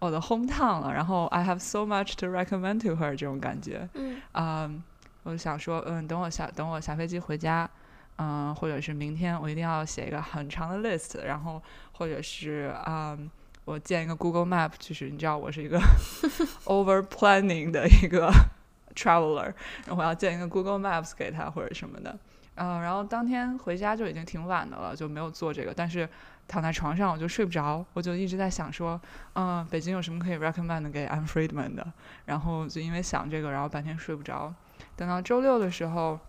[0.04, 3.88] 我的 hometown 了，然后 I have so much to recommend to her 这种感觉。
[3.94, 4.84] 嗯嗯，
[5.24, 7.70] 我就想说，嗯，等我下等我下飞机回家，
[8.18, 11.62] 嗯，或者是明天我一定要写一个很长的 list，然后
[11.94, 13.32] 或者是嗯，
[13.64, 15.80] 我建一个 Google Map，就是你知道我是一个
[16.68, 18.30] over planning 的一个
[18.94, 19.54] traveler，
[19.86, 22.20] 然后我要建一个 Google Maps 给他或者什么的。
[22.56, 25.74] 嗯，然后当天回家就已经挺晚的了，就没有做这个。
[25.74, 26.08] 但是
[26.48, 29.00] 躺在床上我就睡不着，我就一直在想说，
[29.34, 31.94] 嗯，北京有什么可以 recommend 给 a n Friedman 的？
[32.26, 34.54] 然后就因为想这个，然后半天睡不着。
[34.96, 36.20] 等到周六的时候，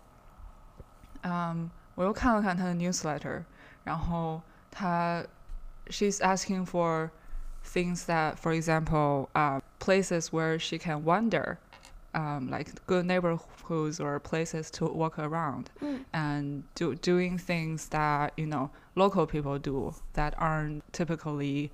[1.21, 3.43] 嗯，我又看了看他的 newsletter，
[3.83, 5.23] 然后他
[5.87, 7.09] she's asking for
[7.63, 11.57] things that, for example, uh, places where she can wander,
[12.14, 18.30] um, like good neighborhoods or places to walk around, 嗯 and do doing things that
[18.36, 21.70] you know local people do that aren't typically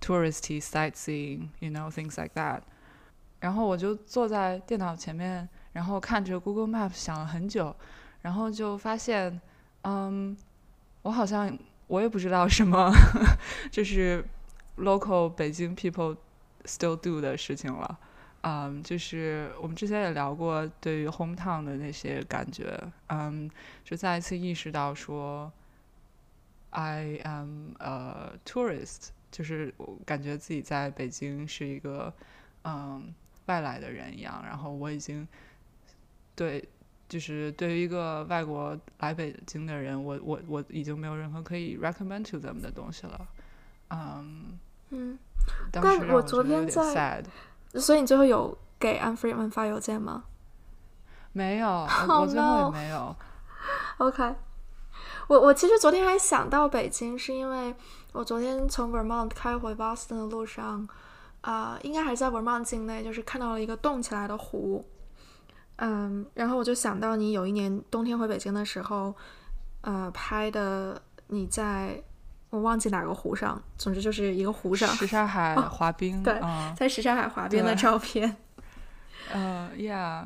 [0.00, 2.62] touristy sightseeing, you know things like that.
[3.40, 7.74] 然后我就坐在电脑前面，然后看着 Google Map 想了很久，
[8.22, 9.40] 然后就发现，
[9.82, 10.36] 嗯，
[11.02, 12.90] 我好像我也不知道什么，
[13.70, 14.24] 就是
[14.78, 16.16] local 北京 people
[16.64, 17.98] still do 的事情了。
[18.41, 23.51] 嗯，就是我们之前也聊过对于 hometown 的那些感觉，嗯，
[23.83, 25.51] 就再一次意识到说
[26.69, 32.13] ，I am a tourist，就是我感觉自己在北京是一个
[32.63, 33.13] 嗯
[33.47, 35.27] 外来的人一样，然后我已经
[36.33, 36.63] 对，
[37.09, 43.27] 就是对于一个外国来北京的人，我我我已经没有任何可以 recommend to them 的东西了，
[43.89, 44.57] 嗯，
[44.91, 45.19] 嗯，
[45.71, 47.25] 当但我时我觉得有点昨天在 sad。
[47.75, 50.23] 所以你最后有给 Anne Friedman 发邮件吗
[51.31, 51.67] 没有，
[52.07, 53.15] 我 Oh 我最后也没有。
[53.97, 54.35] ？OK，
[55.27, 57.75] 我我其实昨天还想到北京，是因为
[58.13, 60.87] 我昨天从 Vermont 开回 Boston 的路上，
[61.41, 64.83] 啊、应该还是在 Vermont 境内，就是看到了一个冻起来的湖。
[65.75, 69.15] 嗯，然后我就想到你有一年冬天回北京的时候，
[69.81, 72.03] 呃，拍的你在
[72.49, 78.35] 我忘记哪个湖上，总之就是一个湖上，什刹海哦滑冰，对嗯，在什刹海滑冰的照片。
[79.31, 80.25] 嗯， yeah，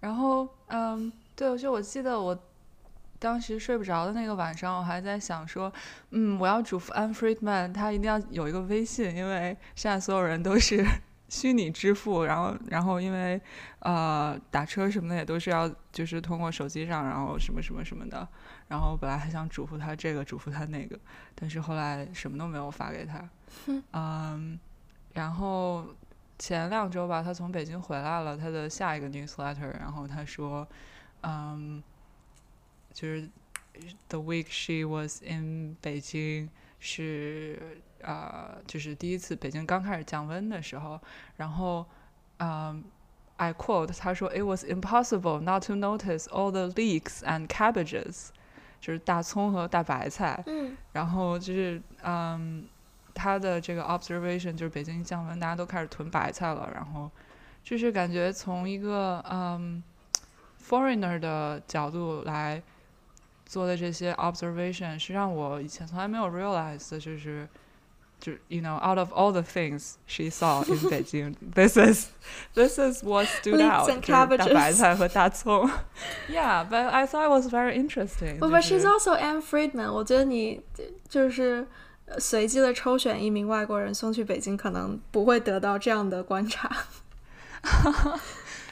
[0.00, 2.38] 然后，嗯，对，就我记得我
[3.18, 5.72] 当时睡不着的那个晚上，我还在想说，
[6.10, 10.86] 嗯，我要嘱咐 Anne Friedman，他一定要有一个微信，因为现在所有人都是
[11.28, 13.40] 虚拟支付，然后，然后因为
[13.80, 18.26] 呃打车什么的也都是要就是通过手机上，然后什么什么什么的，
[18.68, 20.98] 然后本来还想嘱咐他这个，嘱咐他那个，
[21.34, 23.28] 但是后来什么都没有发给他，
[23.92, 24.58] 嗯，
[25.14, 25.86] 然后
[26.38, 30.66] 前两周吧，他从北京回来了，他的下一个 newsletter，然后他说，
[31.22, 31.82] 嗯，
[32.92, 33.28] 就是
[34.08, 41.00] the week she was in 北京是呃，就是第一次北京刚开始降温的时候，
[41.36, 41.86] 然后
[42.38, 42.84] 嗯。
[43.38, 48.28] I quote，他说：“It was impossible not to notice all the leeks and cabbages，
[48.80, 50.42] 就是大葱和大白菜。
[50.46, 52.66] 嗯然后就是嗯，
[53.12, 57.10] 他的这个 observation 就是北京降温，大家都开始囤白菜了，然后
[57.62, 59.82] 就是感觉从一个嗯
[60.66, 62.62] foreigner 的角度来
[63.44, 67.46] 做的这些 observation 是让我以前从来没有 realize 的，就是。
[68.19, 72.09] 就 you know, out of all the things she saw in 北京，this is
[72.53, 75.67] this is what stood Leeks out， and 就是大白 cabbages 菜和大葱。
[76.29, 79.91] yeah, but I thought it was very interesting 不不就是，She's also Anne Friedman。
[79.91, 80.61] 我觉得你
[81.09, 81.67] 就是
[82.05, 86.69] 呃随机的抽选一名外国人送去北京，可能不会得到这样的观察。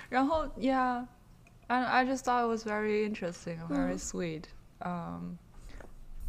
[0.09, 1.05] 然后，Yeah,
[1.67, 4.43] I I just thought it was very interesting, and very 嗯 sweet.
[4.79, 5.37] 嗯，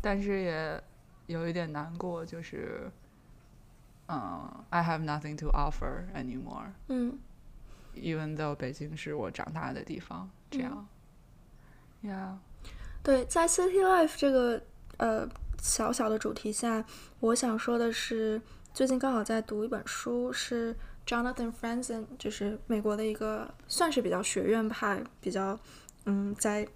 [0.00, 0.82] 但是也
[1.26, 2.90] 有一点难过，就是，
[4.07, 7.17] 嗯，I have nothing to offer anymore, 嗯
[7.95, 10.29] even though 北京是我长大的地方。
[10.51, 10.87] 这样
[12.03, 12.35] ，Yeah，
[13.01, 14.61] 对，在 City Life 这个
[14.97, 15.27] 呃
[15.59, 16.85] 小小的主题下，
[17.19, 18.41] 我想说的是，
[18.73, 20.75] 最近刚好在读一本书，是
[21.07, 25.59] Jonathan Franzen，就是美国的一个算是比较学院派、比较
[26.05, 26.67] 嗯，在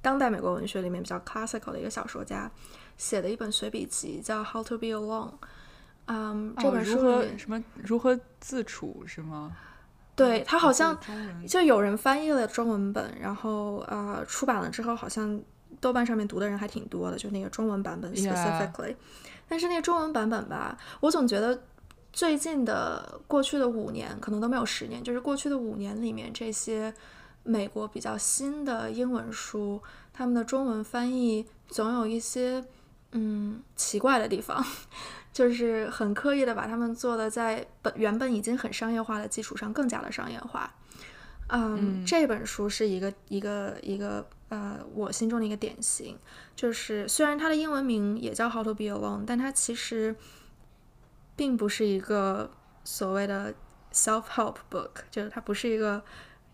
[0.00, 2.48] 当代美国文学里面比较 classical 的一个小说家
[2.96, 5.30] 写的一本随笔集，叫《How to Be Alone》。
[6.06, 9.56] 嗯，这本书什么如何自处是吗？
[10.14, 10.98] 对他好像
[11.46, 15.38] 就有人翻译了中文本，然后呃出版了之后，好像
[15.78, 18.96] 豆瓣上面读的人还挺多的，就那个中文版本 specifically。
[19.46, 21.62] 但是那个中文版本吧，我总觉得
[22.12, 26.94] 最近的过去的五年，可能都没有十年，就是过去的五年里面，这些
[27.42, 29.82] 美国比较新的英文书，
[30.14, 32.64] 他们的中文翻译总有一些
[33.12, 34.64] 嗯奇怪的地方。
[35.36, 40.74] 就是很刻意的把他们做的在本原本已经很商业化的基础上更加的商业化。
[41.48, 46.18] 嗯，这本书是一个一个一个呃我心中的一个典型。
[46.54, 50.16] 就是虽然它的英文名也叫 How to Be Alone，但它其实
[51.36, 52.50] 并不是一个
[52.82, 53.52] 所谓的
[53.92, 56.02] self help book，就是它不是一个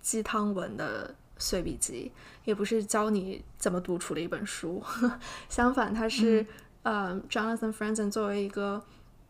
[0.01, 2.11] 鸡汤文的随笔集，
[2.45, 4.83] 也不是教你怎么独处的一本书。
[5.49, 6.45] 相反，它是。
[6.83, 8.83] 呃，Jonathan Franzen 作为一个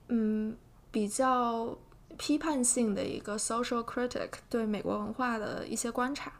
[0.08, 0.56] 嗯
[0.90, 1.76] 比较
[2.16, 6.32] 批判性的一个 social critic，对美国文化的一些观察，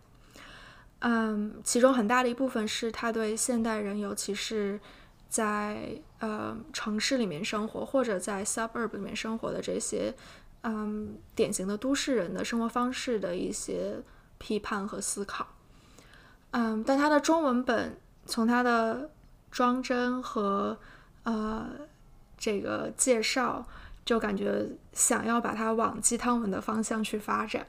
[1.01, 4.81] 嗯，其中很大的一部分是他对现代人，尤其是
[5.29, 10.15] 在呃城市里面生活或者在 suburb 里面生活的这些
[10.63, 14.03] 嗯典型的都市人的生活方式的一些
[14.39, 15.47] 批判和思考。
[16.53, 19.11] 嗯，但他的中文本从他的
[19.51, 20.79] 装帧和
[21.25, 21.69] 呃，
[22.37, 23.67] 这个介绍
[24.05, 27.67] 就感觉想要把它往鸡汤文的方向去发展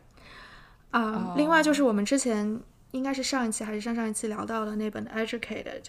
[0.92, 1.34] 啊。
[1.38, 2.60] 另外就是我们之前
[2.92, 5.82] 应该是上一期还是上上一期聊到的那本《Educated》，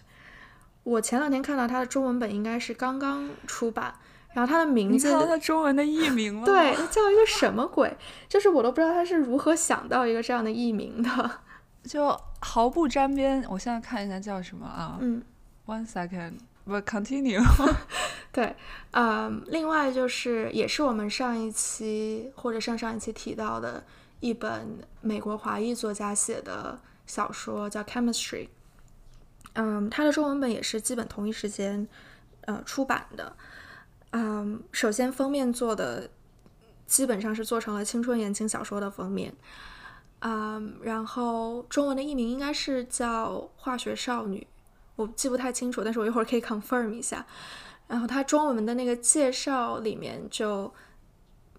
[0.82, 3.94] 我前两天看到它的中文本应该是刚刚出版，
[4.34, 7.96] 然后它的名字，它中文的译名了， 对，叫一个什么鬼？
[8.28, 11.30] 就是我都不知道他是如何想到一个这样的译名的，
[11.84, 13.42] 就毫不沾边。
[13.48, 14.98] 我现在看一下叫什么啊？
[15.00, 15.22] 嗯
[15.66, 16.34] ，One second。
[16.64, 17.42] 不，continue。
[18.32, 18.56] 对，
[18.92, 23.84] 嗯，另外就是，也是我们上一期或者上上一期提到的
[24.20, 28.46] 一本美国华裔作家写的小说，叫《Chemistry》。
[29.52, 31.86] 嗯，它的中文本也是基本同一时间
[32.40, 33.36] 呃出版的。
[34.10, 36.10] 嗯，首先封面做的
[36.86, 39.32] 基本上是做成了青春言情小说的封面。
[40.20, 44.46] 嗯，然后中文的译名应该是叫《化学少女》。
[44.96, 47.26] 我记不太清楚，但是我一会儿可以 confirm 一下。
[47.86, 50.72] 然后它中文的那个介绍里面就，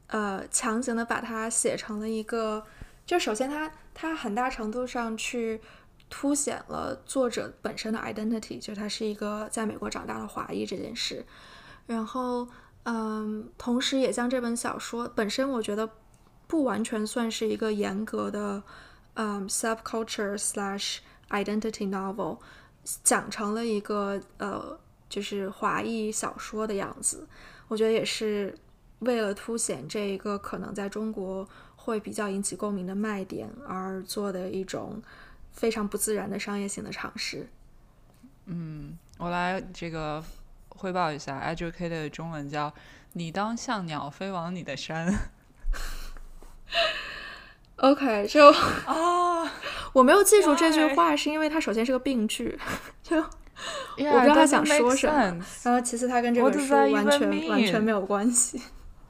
[0.07, 2.65] 呃，强行的把它写成了一个，
[3.05, 5.61] 就首先它它很大程度上去
[6.09, 11.25] 凸显了作者本身的 identity，就他是一个在美国长大的华裔这件事。
[11.85, 12.47] 然后，
[12.83, 15.87] 嗯，同时也将这本小说本身，我觉得
[16.47, 18.63] 不完全算是一个严格的，
[19.13, 20.97] 嗯，subculture slash
[21.29, 22.39] identity novel。
[23.03, 27.27] 讲成了一个呃，就是华裔小说的样子，
[27.67, 28.57] 我觉得也是
[28.99, 35.01] 为了凸显这一个可能在中国会比较引起共鸣的卖点而做的一种
[35.51, 37.47] 非常不自然的商业性的尝试。
[38.45, 40.23] 嗯，我来这个
[40.69, 42.73] 汇报一下，educated 中文叫
[43.13, 45.11] “你当像鸟飞往你的山”。
[47.77, 48.51] OK，就
[48.85, 49.51] 啊。
[49.93, 52.59] 我没有记住这句话，是因为它首先是个病句，
[53.01, 53.23] 就 我
[53.95, 55.45] 不知道他想说什么。
[55.63, 58.61] 然后其次，它跟这本书完全完全没有关系。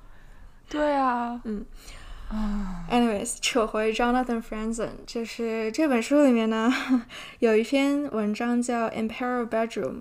[0.69, 1.65] 对啊，嗯
[2.91, 6.71] ，anyways，扯回 Jonathan Franzen，就是这本书里面呢，
[7.39, 9.93] 有一篇文章叫《Imperial Bedroom》，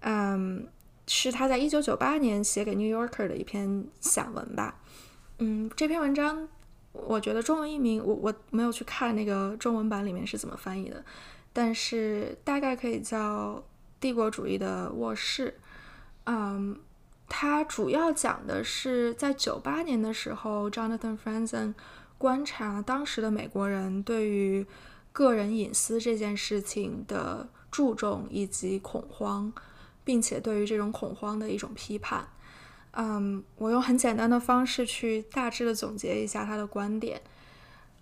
[0.00, 0.66] 嗯，
[1.06, 4.76] 是他在一九九八年写给《New Yorker》的一篇散文吧。
[5.38, 6.48] 嗯，这篇文章。
[7.06, 11.04] 我觉得中文译名我我没有去看那个中文版里面是怎么翻译的，
[11.52, 13.54] 但是大概可以叫
[14.00, 15.54] 《帝国主义的卧室》。
[16.24, 16.78] 嗯，
[17.28, 21.74] 它主要讲的是在九八年的时候，Jonathan Franzen
[22.18, 24.66] 观察当时的美国人对于
[25.12, 29.52] 个人隐私这件事情的注重以及恐慌，
[30.04, 32.28] 并且对于这种恐慌的一种批判。
[32.92, 37.22] 嗯，我用很简单的方式去大致的总结一下他的观点。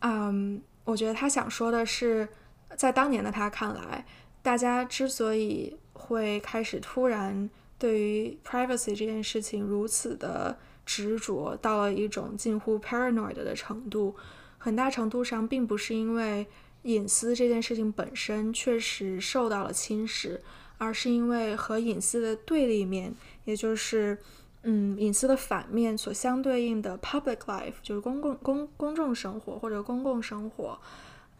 [0.00, 2.26] 嗯，我觉得他想说的是，
[2.74, 4.06] 在当年的他看来，
[4.42, 14.16] 大家之所以会开始突然对于 privacy 这件事情如此的执着，到了一种近乎 paranoid 的程度，
[14.56, 16.46] 很大程度上并不是因为
[16.84, 20.40] 隐私这件事情本身确实受到了侵蚀，
[20.78, 23.14] 而是因为和隐私的对立面，
[23.44, 24.16] 也就是。
[24.62, 30.78] 嗯，隐私的反面所相对应的 public life 就是公共公公众生活或者公共生活，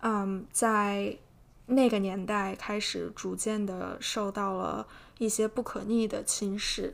[0.01, 1.17] 嗯，在
[1.67, 4.87] 那个年代开始逐渐的受到了
[5.19, 6.93] 一些不可逆的侵蚀。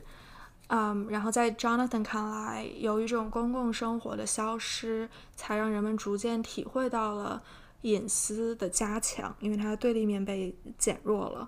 [0.67, 7.43] 嗯，然后在 Jonathan 看来，由于这种公共生活的消失，才让人们逐渐体会到了
[7.83, 11.47] 隐私的加强，因为它的对立面被减弱了。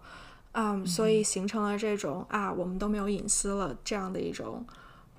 [0.60, 4.66] 嗯，所以形成了这种啊，我们都没有隐私了这样的一种，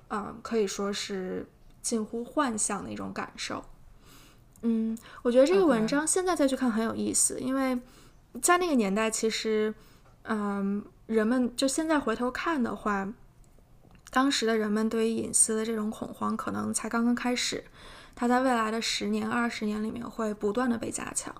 [0.09, 1.47] 嗯，可以说是
[1.81, 3.63] 近乎幻象的一种感受。
[4.63, 7.79] 嗯，我觉得这个文章现在再去看很有意思，因为
[8.41, 9.73] 在那个年代，其实，
[10.23, 13.07] 嗯，人们就现在回头看的话。
[14.11, 17.63] 当时的人们对于隐私的这种恐慌可能才刚刚开始，
[18.15, 21.31] 它在未来的十年、二十年里面会不断的被加强。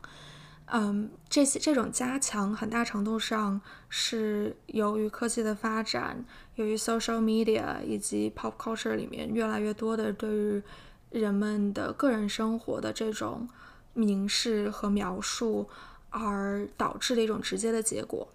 [0.71, 3.59] 嗯，这些这种加强很大程度上
[3.89, 6.23] 是由于科技的发展，
[6.55, 10.63] 由于 social media 以及 pop culture 里面越来越多的对于
[11.09, 13.49] 人们的个人生活的这种
[13.93, 15.67] 凝视和描述
[16.09, 18.27] 而导致的一种直接的结果。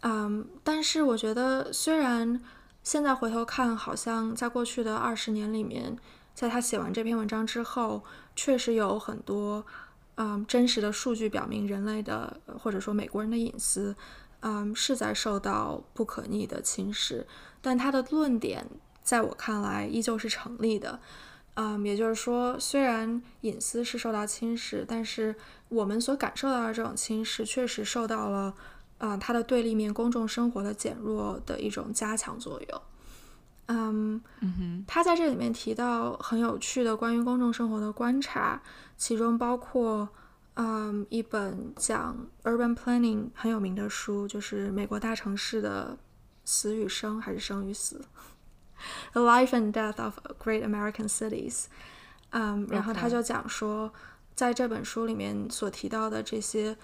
[0.00, 2.40] 嗯，但是我觉得虽然。
[2.80, 5.94] 现在回头看，好像在过去的二十年里面，
[6.32, 8.02] 在他写完这篇文章之后，
[8.34, 9.66] 确实有很多，
[10.20, 13.94] 嗯，真实的数据表明，人类的或者说美国人的隐私，
[14.40, 17.24] 嗯，是在受到不可逆的侵蚀。
[17.62, 18.66] 但他的论点，
[19.02, 21.00] 在我看来依旧是成立的，
[21.54, 25.34] 嗯，也就是说，虽然隐私是受到侵蚀，但是
[25.68, 28.54] 我们所感受到的这种侵蚀，确实受到了。
[28.98, 32.82] 啊，它的对立面，公众生活的减弱的一种加强作用。
[33.66, 34.20] 嗯，
[34.88, 38.60] 他在这里面提到很有趣的关于公众生活的观察，
[38.98, 40.10] 其中包括，
[40.54, 45.96] 嗯，一本讲 urban planning 很有名的书，就是美国大城市的
[46.44, 48.04] 死与生还是生与死
[49.12, 51.64] ，The Life and Death of Great American Cities。
[52.30, 53.90] 嗯，然后他就讲说，
[54.34, 56.76] 在这本书里面所提到的这些。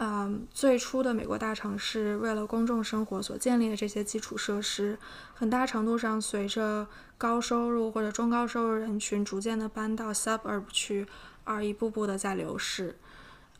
[0.00, 4.96] 嗯，最初的美国大城市为了公众生活所建立的这些基础设施，
[5.34, 6.86] 很大程度上随着
[7.16, 11.04] 高收入或者中高收入人群逐渐的搬到 suburb 去，
[11.48, 12.94] 而一步步的在流失。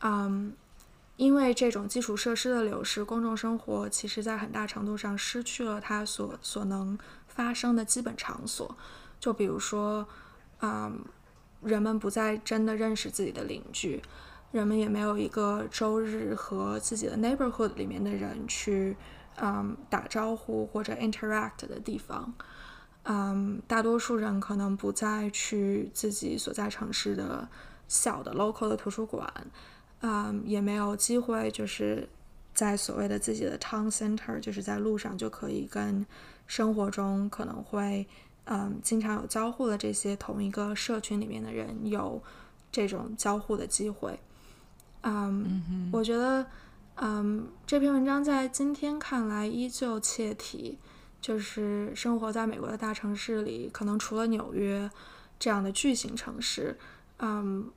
[0.00, 0.52] 嗯，
[1.16, 8.76] 因为这种基础设施的流失，公众生活其实在很大程度上失去了它所所能发生的基本场所。
[9.18, 10.06] 就比如说，
[10.60, 11.04] 嗯，
[11.62, 14.02] 人们不再真的认识自己的邻居。
[14.50, 18.96] 人们也没有一个周日和自己的 neighborhood 里面的人去，
[19.36, 22.32] 嗯，打招呼或者 interact 的地方。
[23.02, 27.48] 嗯，大多数人可能不再去自己所在城市的
[27.88, 29.32] 小的 local 的图书馆，
[30.02, 32.08] 嗯，也没有机会就是
[32.54, 36.06] 在所谓的自己的 town center，就是在路上就可以跟
[36.46, 38.06] 生活中可能会，
[38.44, 42.22] 嗯，经常有交互的这些同一个社群里面的人有
[42.70, 44.18] 这种交互的机会。
[45.02, 46.44] 嗯，我觉得，
[46.96, 50.76] 嗯，这篇文章在今天看来依旧切题，
[51.20, 54.90] 就是生活在美国的大城市里，可能除了纽约
[55.38, 56.76] 这样的巨型城市，
[57.18, 57.70] 嗯，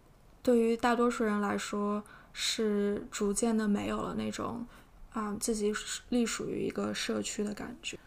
[0.43, 4.65] 对于大多数人来说，是逐渐的没有了那种，
[5.13, 5.73] 啊，自己
[6.09, 7.97] 隶属于一个社区的感觉。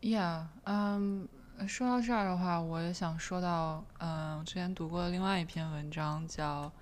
[0.00, 1.28] Yeah，嗯，
[1.68, 6.72] 说到这儿的话，我也想说到，嗯，我之前读过另外一篇文章叫。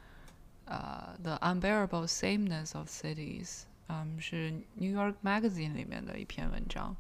[0.70, 3.47] 呃，《The Unbearable Sameness of Cities》，
[3.86, 6.95] 嗯，是《New York Magazine》里面的一篇文章。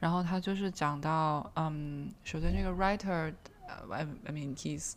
[0.00, 3.32] 然后他就是讲到，嗯，首先这个 writer，
[3.68, 4.94] 呃，I I mean he's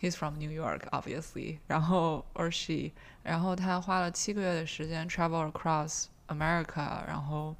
[0.00, 7.54] he's from New York obviously，然后 or she，然后他花了七个月的时间 travel across America，然后，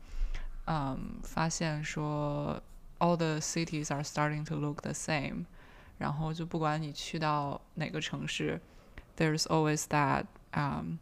[0.67, 2.63] 嗯，发现说
[2.99, 5.45] all the cities are starting to look the same，
[5.99, 8.61] 然后就不管你去到哪个城市。
[9.17, 10.99] there's always that um,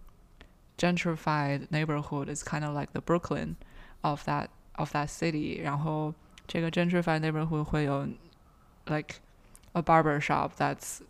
[0.77, 3.57] gentrified neighborhood is kind of like the Brooklyn
[4.03, 5.62] of that of that city.
[5.62, 6.12] 然后
[6.47, 8.09] 这个 gentrified neighborhood 会有
[8.87, 9.21] like
[9.75, 11.01] a barber shop that's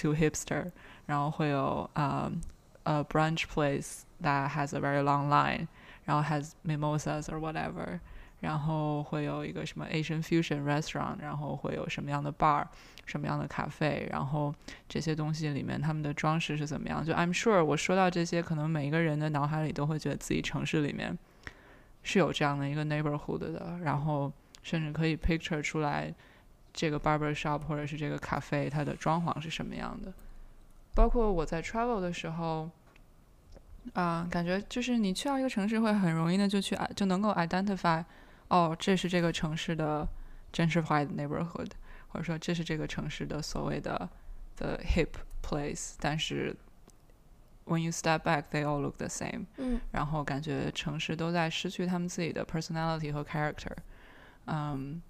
[0.00, 0.70] too hipster，
[1.06, 2.40] 然后会有 um
[2.84, 5.68] a brunch place that has a very long line，
[6.04, 8.00] 然后 has mimosas or whatever。
[8.40, 12.66] 然后会有一个什么 Asian fusion restaurant，然后会有什么样的 bar，
[13.06, 14.54] 什么样的咖啡，然后
[14.86, 17.02] 这些东西里面他们的装饰是怎么样？
[17.02, 21.18] 就 I'm sure 我说到这些，可能每一个人的脑海里都会觉得自己城市里面
[22.02, 24.30] 是有这样的一个 neighborhood 的，然后
[24.62, 26.14] 甚至可以 picture 出来
[26.73, 30.13] 这个 barber shop 或者是这个咖啡它的装潢是什么样的。
[30.93, 32.69] 包括我在 travel 的时候，
[33.93, 38.03] 啊，感觉就是你去到一个城市会很容易的就去就能够 identify。
[38.49, 40.05] 哦，这是这个城市的
[40.51, 41.71] gentrified neighborhood，
[42.09, 44.09] 或者说这是这个城市的所谓的
[44.57, 45.07] 的 hip
[45.41, 45.95] place。
[46.01, 46.53] 但是
[47.65, 49.45] when you step back, they all look the same。
[49.55, 53.71] 嗯然后感觉城市都在失去他们自己的 personality 和 character。
[54.47, 55.01] 嗯、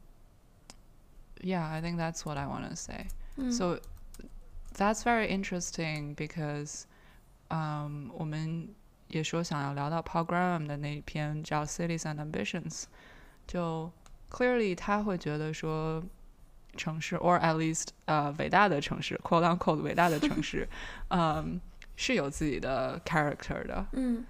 [1.42, 3.06] yeah, I think that's what I want to say.
[3.36, 3.80] 嗯 So
[4.74, 6.84] that's very interesting because，
[7.48, 8.68] 嗯、我们
[9.08, 12.84] 也说想要聊到 Paul Graham 的那一篇叫《Cities and Ambitions》，
[13.46, 13.90] 就
[14.30, 16.02] clearly 他会觉得说
[16.76, 20.68] 城市，or at least 呃伟大的城市，quote unquote 伟大的城市，
[21.08, 21.60] 嗯、
[21.96, 23.86] 是有自己的 character 的。
[23.92, 24.24] 嗯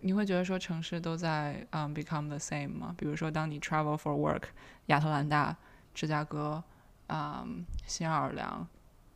[0.00, 2.94] 你会觉得说城市都在嗯、um, become the same 吗？
[2.96, 4.44] 比如说，当你 travel for work，
[4.86, 5.56] 亚特兰大、
[5.93, 6.63] 芝加哥、
[7.07, 8.67] 嗯、新奥尔良，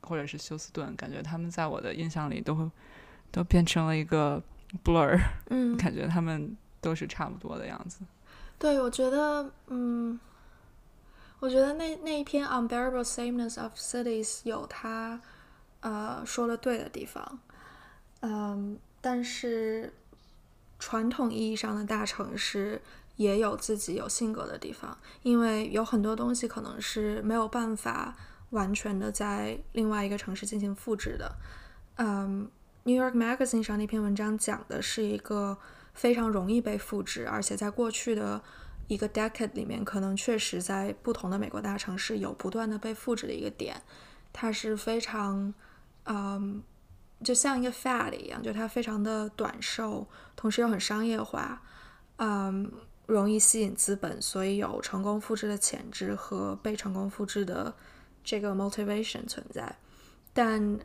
[0.01, 2.69] 或者是休斯顿，感觉他们在我的印象里都会
[3.32, 4.41] 都变成了一个
[4.84, 5.19] blur，
[5.49, 8.05] 嗯，感觉他们都是差不多的样子。
[8.59, 10.19] 对，我觉得，嗯，
[11.39, 15.21] 我觉得那那一篇《Unbearable Sameness of Cities》有他
[15.82, 17.39] 呃说的对的地方，
[18.21, 19.93] 嗯，但是
[20.80, 22.82] 传统意义上的大城市
[23.18, 28.15] 也有自己有性格的地方，因为有很多东西可能是没有办法
[28.51, 31.36] 完全的在另外一个城市进行复制的。
[31.95, 32.49] 嗯，
[32.89, 35.57] 《New York Magazine》上那篇文章讲的是一个
[35.93, 38.41] 非常容易被复制，而且在过去的
[38.88, 43.82] 一个 decade 里面，可能确实在不同的美国大城市有不断的被复制的一个点。
[44.32, 45.51] 它是非常，
[46.05, 46.61] 嗯，
[47.24, 51.63] 就像一个 fad 一样，就它非常的短寿，同时又很商业化，
[52.18, 52.72] 嗯，
[53.08, 57.74] 容易吸引资本，所以有成功复制的潜质和被成功复制的
[58.24, 59.78] 这个 motivation 存在。
[60.34, 60.80] 但，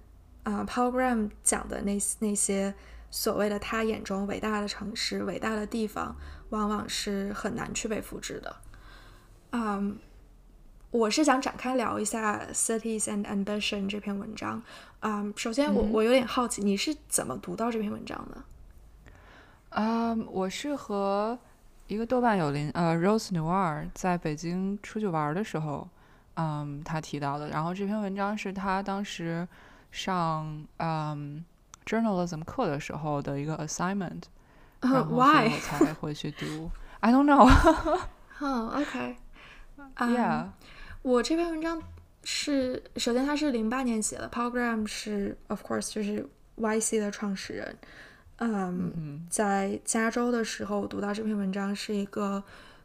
[0.45, 2.75] 呃，Paul Graham 讲的那那些
[3.11, 6.17] 所谓的他眼中伟大的城市、伟大的地方，
[6.51, 8.57] 往往是很难去被复制的。
[9.51, 9.99] 嗯，
[10.91, 14.63] 我是想展开聊一下《Cities and Ambition》这篇文章。
[15.01, 18.45] 嗯，首先我我有点好奇，你是怎么读到这篇文章的？
[19.71, 21.39] 嗯，我是和
[21.93, 25.87] 一个豆瓣友邻呃 Rose Noir 在北京出去玩的时候，
[26.37, 27.51] 嗯，他提到的。
[27.51, 29.47] 然后这篇文章是他当时
[29.91, 31.45] 上嗯
[31.85, 34.23] journalism 课的时候的一个 assignment，
[34.81, 35.53] 然后所以，Why？
[35.53, 36.71] 我才会去读。
[37.01, 37.47] I don't know
[38.41, 39.17] 嗯，OK。
[39.99, 40.47] yeah，
[41.03, 41.83] 我这篇文章
[42.25, 46.27] 是，首先它是零八年写的，Paul Graham 是，of course 就是
[46.57, 47.77] YC 的创始人。
[48.43, 52.43] 嗯，嗯在加州的时候我读到这篇文章，是一个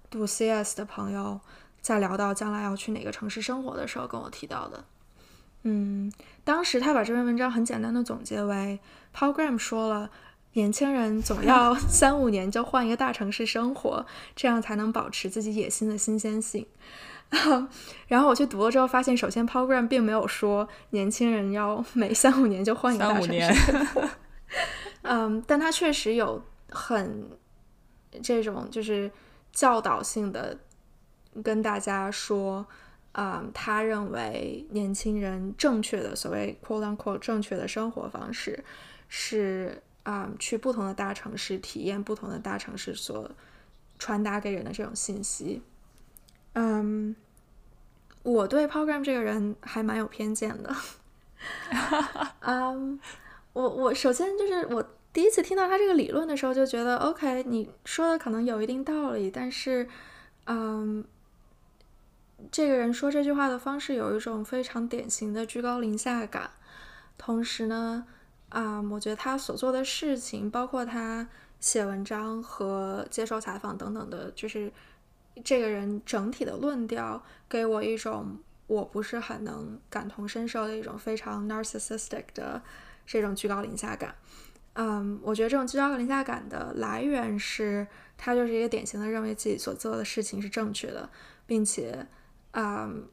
[0.09, 1.39] 读 CS 的朋友
[1.81, 4.83] 在聊到将来要去哪个城市生活的时候跟我提到的。
[5.63, 6.11] 嗯，
[6.43, 8.79] 当时他把这篇文章很简单的总结为
[9.13, 10.09] ，Paul Graham 说了，
[10.53, 14.05] 年轻人总要 三五年就换一个大城市生活，
[14.35, 16.65] 这样才能保持自己野心的新鲜性。
[18.07, 24.09] 然后我去读了之后，发现首先 Paul Graham 并没有说年轻人要每三五年就换一个大城三五年市生活，
[25.07, 27.29] 嗯，但他确实有很
[28.21, 29.09] 这种就是
[29.51, 30.57] 教导性的
[31.43, 32.65] 跟大家说，
[33.13, 38.63] 嗯，他认为年轻人正确的所谓 quote unquote 正确的生活方式
[39.07, 43.31] 是，嗯，去不同的大城市体验不同的大城市所
[43.97, 45.61] 传达给人的这种信息。
[46.53, 47.15] 嗯，
[48.23, 50.73] 我对 Program 这个人还蛮有偏见的。
[50.73, 52.99] 哈 哈嗯，
[53.53, 54.83] 我我首先就是我
[55.17, 59.89] 第一次听到他这个理论的时候，就觉得 OK，你说的可能有一定道理，但是，
[60.45, 61.03] 嗯，
[62.51, 66.51] 这个人说这句话的方式有一种非常典型的居高临下感，
[67.17, 68.05] 同时呢，
[68.49, 71.27] 啊、我觉得他所做的事情，包括他
[71.59, 74.71] 写文章和接受采访等等的，就是
[75.43, 78.37] 这个人整体的论调，给我一种
[78.67, 82.61] 我不是很能感同身受的一种非常 narcissistic 的
[83.07, 84.13] 这种居高临下感。
[84.79, 91.09] 嗯，我觉得这种居高临下感的来源是他就是一个典型的认为自己所做的事情是正确的，
[91.47, 92.05] 并且，
[92.51, 93.07] 嗯，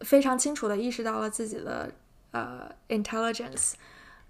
[0.00, 1.92] 非常清楚的意识到了自己的
[2.30, 3.74] 呃 intelligence，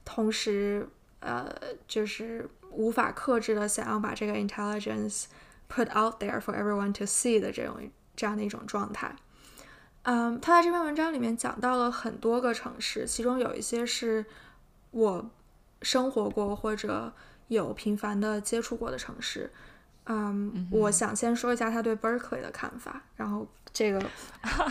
[0.05, 0.89] 同时
[1.21, 1.55] 呃
[1.87, 5.27] 就是无法克制的想要把这个 intelligence
[5.69, 7.79] put out there for everyone to see 的这种
[8.17, 9.15] 这样的一种状态。
[10.03, 14.27] 嗯，他在这篇文章里面讲到了很多个城市，其中有一些是
[14.91, 15.31] 我
[15.83, 17.13] 生活过或者
[17.49, 19.53] 有频繁的接触过的城市。
[20.07, 23.99] 嗯，我想先说一下他对 Berkeley 的看法，然后这个，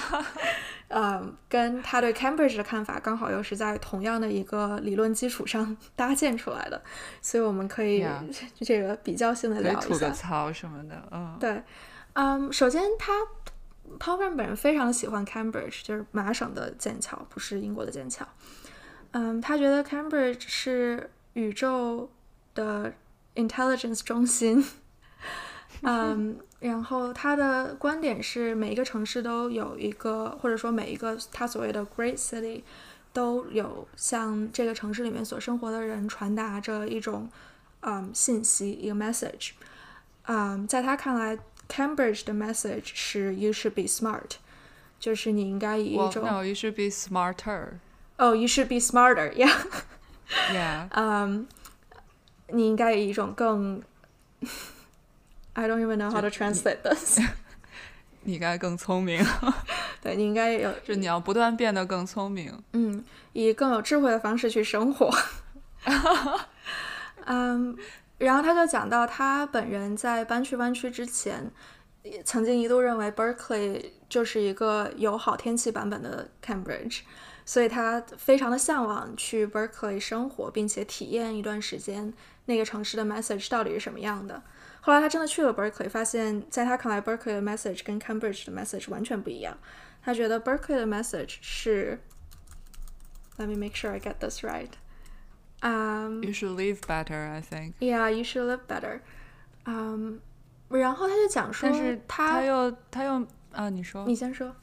[0.89, 6.79] 嗯，跟他对 Cambridge 的看法刚好又是在同样的一个理论基础上 搭建出来的，
[7.19, 8.05] 所以我们可以
[8.59, 9.81] 这个比较性的聊一下。
[9.81, 11.63] 吐个槽什么的，嗯，对，
[12.13, 13.11] 嗯，首先他
[13.97, 18.23] Paul Graham 本人非常喜欢 Cambridge，就是麻省的剑桥，不是英国的剑桥。
[19.13, 22.09] 嗯，他觉得 Cambridge 是宇宙
[22.53, 22.93] 的
[23.35, 24.63] intelligence 中心。
[25.81, 32.61] 嗯，然后他的观点是，每一个城市都有一个，或者说每一个他所谓的 great city，
[33.11, 37.29] 都有向这个城市里面所生活的人传达着一种
[37.81, 39.51] 嗯信息，一个 message。
[40.25, 41.37] 嗯，在他看来
[41.67, 44.37] ，Cambridge 的 message 是 you should be smart，
[44.99, 47.73] 就是你应该以一种 no you should be smarter。
[48.17, 49.51] 哦，you should be smarter，yeah。
[50.51, 51.47] Yeah，嗯，
[52.47, 53.83] 你应该以一种更
[55.53, 57.19] I don't even know how to translate this。
[58.25, 59.23] 你该更聪明，
[60.01, 62.63] 对你应该有就你要不断变得更聪明。
[62.71, 63.03] 嗯，
[63.33, 65.13] 以更有智慧的方式去生活。
[67.25, 67.77] 嗯，
[68.17, 71.51] 然后他就讲到，他本人在搬去湾区之前，
[72.01, 77.01] 也曾经一度认为 Berkeley 就是一个有好天气版本的 Cambridge，
[77.45, 82.13] 所以他非常的向往去 Berkeley 生活，并且体验一段时间
[82.45, 84.41] 那个城市的 message 到底是什么样的。
[84.81, 89.57] 后来他真的去了 Berkeley，发现在他看来，Berkeley 的 message 跟 Cambridge 的 message 完全不一样。
[90.01, 91.99] 他觉得 Berkeley 的 message 是
[93.37, 94.71] ，Let me make sure I get this right.
[95.61, 97.73] Um, You should live better, I think。
[97.79, 98.99] yeah, you should live better.
[99.65, 100.19] Um,
[100.67, 104.53] 然后他就讲说，但是他他又他又啊，你说你先说。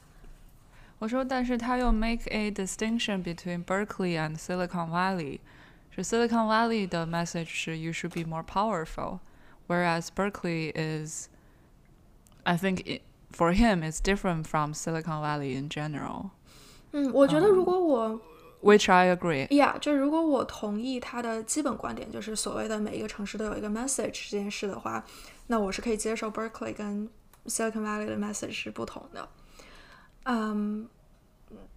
[1.00, 5.40] 我说，但是他又 make a distinction between Berkeley and Silicon Valley。
[5.90, 9.20] 是 Silicon Valley 的 message 是 you should be more powerful,
[9.66, 11.28] whereas Berkeley is,
[12.44, 16.30] I think it, for him it's different from Silicon Valley in general,
[16.92, 18.20] 嗯，我觉得如果我
[18.62, 19.54] which I agree.
[19.54, 25.04] 呀就如果我同意他的基本观点，就是所谓的每一个城市都有一个 message 这件事的话，
[25.46, 27.08] 那我是可以接受 Berkeley 跟
[27.46, 29.26] Silicon Valley 的 message 是不同的。
[30.23, 30.87] 嗯，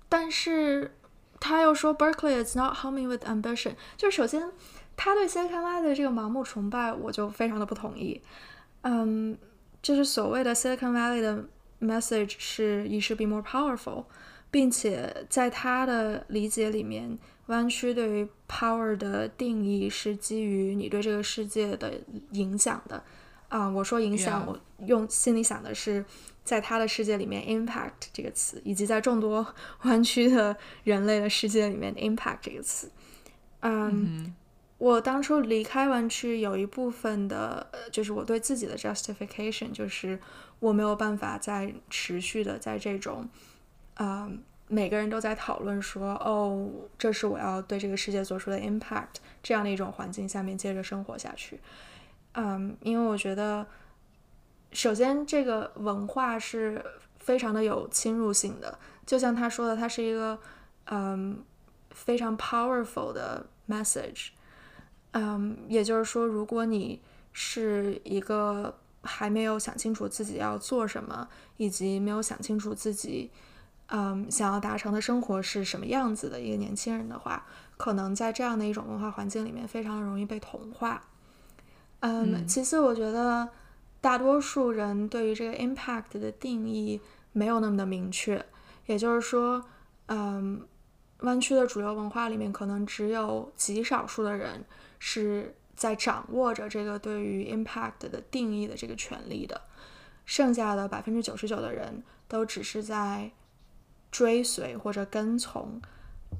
[0.08, 0.94] 但是
[1.40, 4.50] 他又说 Berkeley is not humming with ambition，就是首先
[4.96, 8.20] 他对 Silicon Valley 的这个盲目崇拜，我就非常的不同意。
[8.82, 9.36] 嗯，
[9.82, 11.44] 就是所谓的 Silicon Valley 的
[11.80, 14.04] message 是 you should be more powerful，
[14.50, 21.92] 并且在他的理解里面，弯曲对于 power 的定义是基于你对这个世界的
[22.32, 23.02] 影响的。
[23.48, 26.04] 啊、我说影响.我用心里想的是，
[26.44, 32.90] 在他的世界里面，impact 这个词，以及在众多 弯曲的人类的世界里面，impact 这个词。
[33.60, 34.34] 嗯，
[34.76, 40.20] 我当初离开湾区有一部分的，呃就是我对自己的 justification，就是
[40.60, 43.26] 我没有办法再持续的在这种，
[43.94, 44.30] 呃，
[44.68, 51.58] 每个人都在讨论说，哦，这是我要对这个世界做出的 impact 这样的一种环境下面接着生活下去。
[52.32, 53.66] 嗯，因为我觉得，
[54.74, 56.84] 首先这个文化是
[57.18, 60.38] 非常的有侵入性的，就像他说的，它是一个
[60.86, 61.42] 嗯
[61.92, 64.30] 非常 powerful 的 message。
[65.12, 67.00] 嗯，也就是说，如果你
[67.32, 73.30] 是一个还没有想清楚自己要做什么，以及没有想清楚自己
[73.86, 77.46] 嗯想要达成的生活是什么样子的一个年轻人的话，
[77.76, 81.00] 可能在这样的一种文化环境里面，非常容易被同化。
[82.00, 83.48] 嗯，嗯其次，我觉得
[84.04, 87.00] 大多数人对于这个 impact 的定义
[87.32, 88.44] 没有那么的明确，
[88.84, 89.64] 也就是说，
[90.08, 90.60] 嗯，
[91.20, 94.62] 湾区的主流文化里面，可能只有极少数的人
[94.98, 99.58] 是在掌握着这个对于 impact 的定义的这个权利的，
[100.26, 103.30] 剩下的百分之九十九的人都只是在
[104.10, 105.80] 追随或者跟从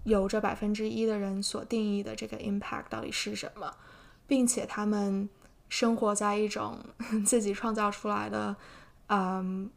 [0.02, 3.74] 有着百分之一的人所定义的这个 impact 到底是什么，
[4.26, 5.26] 并且他们
[5.74, 6.78] 生活在一种
[7.26, 8.54] 自己创造出来的，
[9.08, 9.68] 嗯，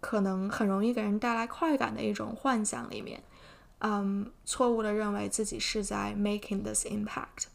[0.00, 3.20] 可能很容易给人带来快感的一种幻想里面，
[3.80, 7.46] 嗯，错误的认为自己是在 making this impact。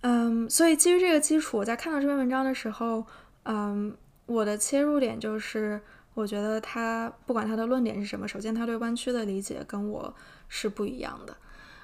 [0.00, 3.06] 嗯，所以基于这个基础，我在看到这篇文章的时候，
[3.44, 3.96] 嗯，
[4.26, 5.80] 我的切入点就是，
[6.14, 10.12] 我觉得他不管他的论点是什么，首先他对弯曲的理解跟我
[10.48, 11.36] 是不一样的，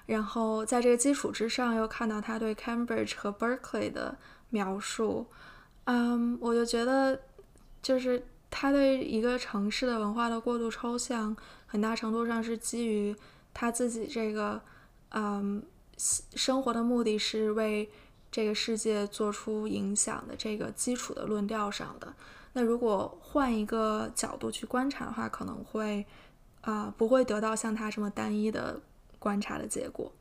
[0.06, 4.16] 然后在这个基础之上，又看到他对 Cambridge 和 Berkeley 的
[4.50, 5.26] 描述，
[5.84, 7.20] 嗯，我就觉得
[7.82, 11.36] 就是他对一个城市的文化的过度抽象，
[11.66, 13.14] 很大程度上是基于
[13.52, 14.60] 他自己这个，
[15.10, 15.62] 嗯，
[15.98, 17.90] 生活的目的是为
[18.30, 22.14] 这个世界做出影响的这个基础的论调上的。
[22.52, 26.06] 那如果换一个角度去观察的话，可能会，
[26.60, 28.80] 啊、不会得到像他这么单一的
[29.26, 30.12] 观察的结果。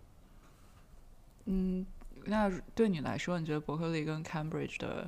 [1.46, 1.86] 嗯，
[2.24, 5.08] 那对你来说，你觉得伯克利跟 Cambridge 的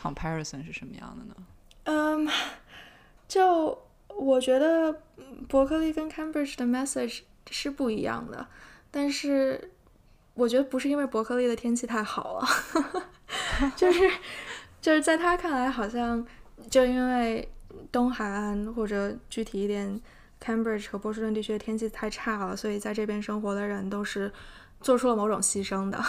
[0.00, 1.34] comparison 是什么样的呢？
[1.82, 2.28] 嗯，
[3.26, 8.46] 就我觉得嗯伯克利跟 Cambridge 的 message 是不一样的。
[8.92, 9.72] 但是
[10.34, 12.46] 我觉得不是因为伯克利的天气太好了，
[13.74, 14.08] 就是
[14.80, 16.24] 就是在他看来，好像
[16.70, 17.48] 就因为
[17.90, 20.00] 东海岸或者具体一点
[20.46, 24.32] ，Cambridge 和波士顿地区的天气太差了，所以在这边生活的人都是
[24.80, 26.00] 做出了某种牺牲的。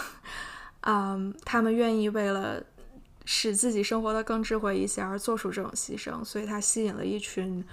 [0.82, 2.62] 嗯，他们愿意为了
[3.24, 7.64] 使自己生活的更智慧一些而做出这种牺牲，所以他吸引了一群，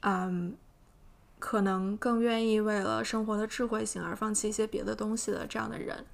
[0.00, 0.54] 嗯，
[1.38, 6.04] 可能更愿意为了生活的智慧性而放弃一些别的东西的这样的人，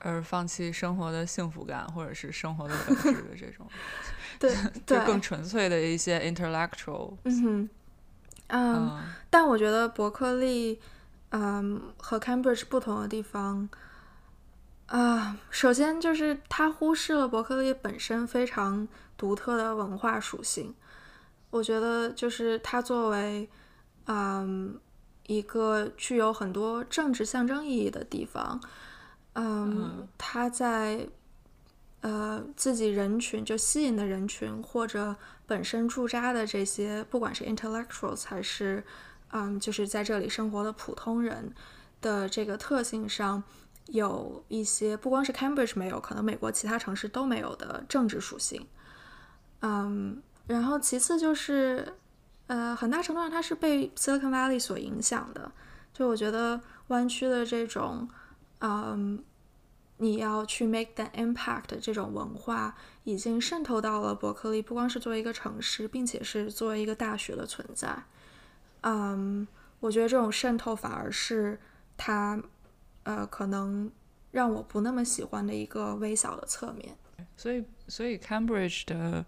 [0.00, 3.66] 而放弃生活的幸福感或者是生活的本质的这种，
[4.40, 7.16] 对， 对更纯粹的一些 intellectual。
[7.22, 7.70] 嗯哼，
[8.48, 10.80] 嗯，但我觉得伯克利，
[11.30, 13.68] 嗯，和 Cambridge 不同的地方。
[14.86, 18.86] 啊，首先就是它忽视了伯克利本身非常
[19.16, 20.74] 独特的文化属性。
[21.50, 23.48] 我觉得就是它作为，
[24.06, 24.78] 嗯，
[25.26, 28.60] 一个具有很多政治象征意义的地方，
[29.34, 31.08] 嗯，它在
[32.00, 35.16] 呃自己人群就吸引的人群或者
[35.46, 38.84] 本身驻扎的这些，不管是 intellectuals 还是
[39.30, 41.52] 嗯，就是在这里生活的普通人
[42.00, 43.42] 的这个特性上。
[43.90, 48.66] 有一些不光是 Cambridge 没有，可能美国其他城市都没有的政治属性。
[49.60, 51.94] 嗯，然后其次就是，
[52.48, 55.52] 呃，很大程度上它是被 Silicon Valley 所影响的。
[55.92, 58.08] 就我觉得湾区的这种，
[58.58, 59.22] 嗯，
[59.98, 62.74] 你要去 make the impact 这种文化，
[63.04, 68.04] 已经渗透到了伯克利，不光是作为一个城市，并且是作为一个大学的存在。
[68.82, 69.46] 嗯，
[69.80, 71.60] 我觉得这种渗透反而是
[71.96, 72.42] 它。
[73.08, 73.88] 呃，可能
[74.32, 76.96] 让我不那么喜欢的一个微小的侧面。
[77.36, 79.24] 所以，所以 Cambridge 的，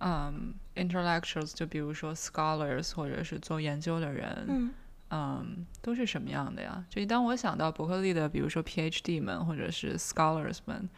[0.00, 4.72] 嗯，intellectuals，就比如说 scholars，或者是做研究的人，嗯，
[5.14, 6.84] 嗯，都是什么样的呀？
[6.90, 10.88] 就当我想到伯克利的，比如说 PhD 们，或者是 scholars 们，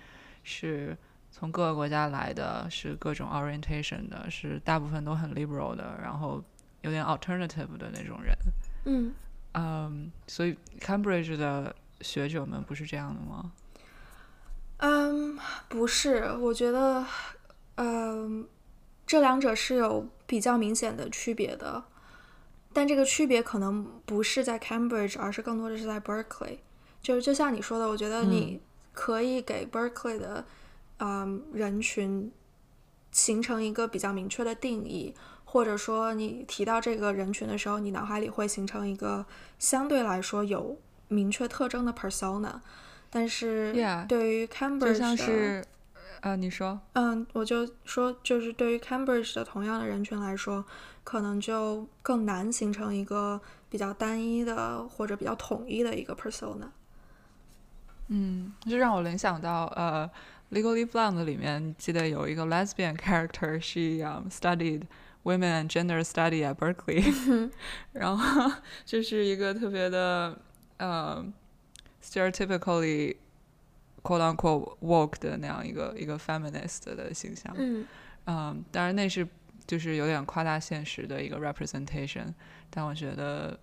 [0.42, 0.96] 是
[1.30, 6.42] 从各个国家来的，是各种 orientation 的，是大部分都很 liberal 的，然后
[6.80, 8.34] 有点 alternative 的那种人，
[8.86, 9.12] 嗯，
[9.52, 11.74] 嗯，所以 Cambridge 的。
[12.02, 13.52] 学者们不是这样的吗？
[14.76, 17.02] 嗯，不是，我觉得，
[17.76, 18.46] 嗯，
[19.06, 21.82] 这两者是有比较明显的区别的，
[22.76, 26.58] 但这个区别可能不是在 Cambridge，而是更多的是在 Berkeley。
[27.00, 28.60] 就是就像你说的，我觉得你
[28.92, 30.44] 可以给 Berkeley 的，
[30.98, 32.30] 嗯，人群
[33.10, 35.14] 形成一个比较明确的定义，
[35.46, 39.24] 或者说你提到这个人群的时候，你脑海里会形成一个
[39.58, 40.78] 相对来说有。
[41.08, 42.54] 明确特征的 persona，
[43.08, 43.72] 但是
[44.08, 45.24] 对于 Cambridge 就
[46.26, 50.64] 像是，呃，你说，嗯，我就说，就是对于 Cambridge 的同样的人群来说，
[51.04, 56.68] 可能就更难形成一个比较单一的或者比较统一的一个 persona。
[58.08, 60.10] 嗯，就让我联想到，呃，
[60.56, 64.82] 《Legally Blonde》里面记得有一个 lesbian character，she um studied
[65.24, 67.50] women and gender study at Berkeley，
[67.92, 68.52] 然后
[68.84, 70.38] 这是一个特别的。
[70.78, 71.24] 呃
[72.04, 73.16] ，stereotypically
[74.06, 77.84] quote unquote woke 的那样一个一个 feminist 的形象，嗯，
[78.26, 79.26] 嗯，当然那是
[79.66, 82.32] 就是有点夸大现实的一个 representation，
[82.70, 83.58] 但我觉得，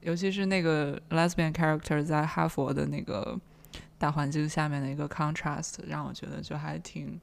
[0.00, 3.38] 尤其是那个 lesbian character 在哈佛的那个
[3.98, 7.20] 大环境下面的一个 contrast，让我觉得就还挺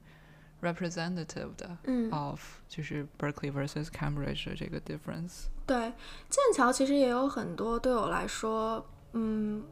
[0.62, 5.46] representative 的嗯，of 就是 Berkeley versus Cambridge 的这个 difference。
[5.66, 5.92] 对，
[6.30, 9.62] 剑桥其实也有很多对我来说，嗯，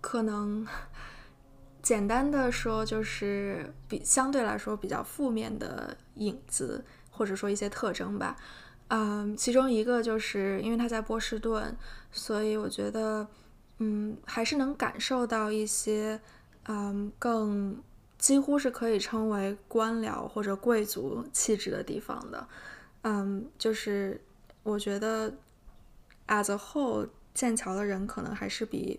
[0.00, 0.66] 可能
[1.84, 8.36] 简单的说就是比相对来说比较负面的影子，或者说一些特征吧。
[8.88, 11.76] 嗯，其中一个就是因为他在波士顿，
[12.10, 13.28] 所以我觉得，
[13.78, 16.20] 嗯，还是能感受到一些，
[16.64, 17.80] 嗯，更
[18.18, 22.48] 几乎是可以称为官僚或者贵族气质的地方的。
[23.02, 24.20] 嗯，就是。
[24.64, 25.30] 我觉得
[26.26, 28.98] ，as a whole，剑桥的人可能还是比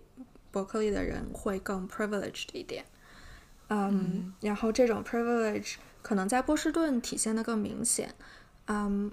[0.56, 2.86] 伯克利的人会更 privileged 一点。
[3.68, 8.16] 嗯，然后这种 privilege 可能在波士顿体现的更明显。
[8.68, 9.12] 嗯，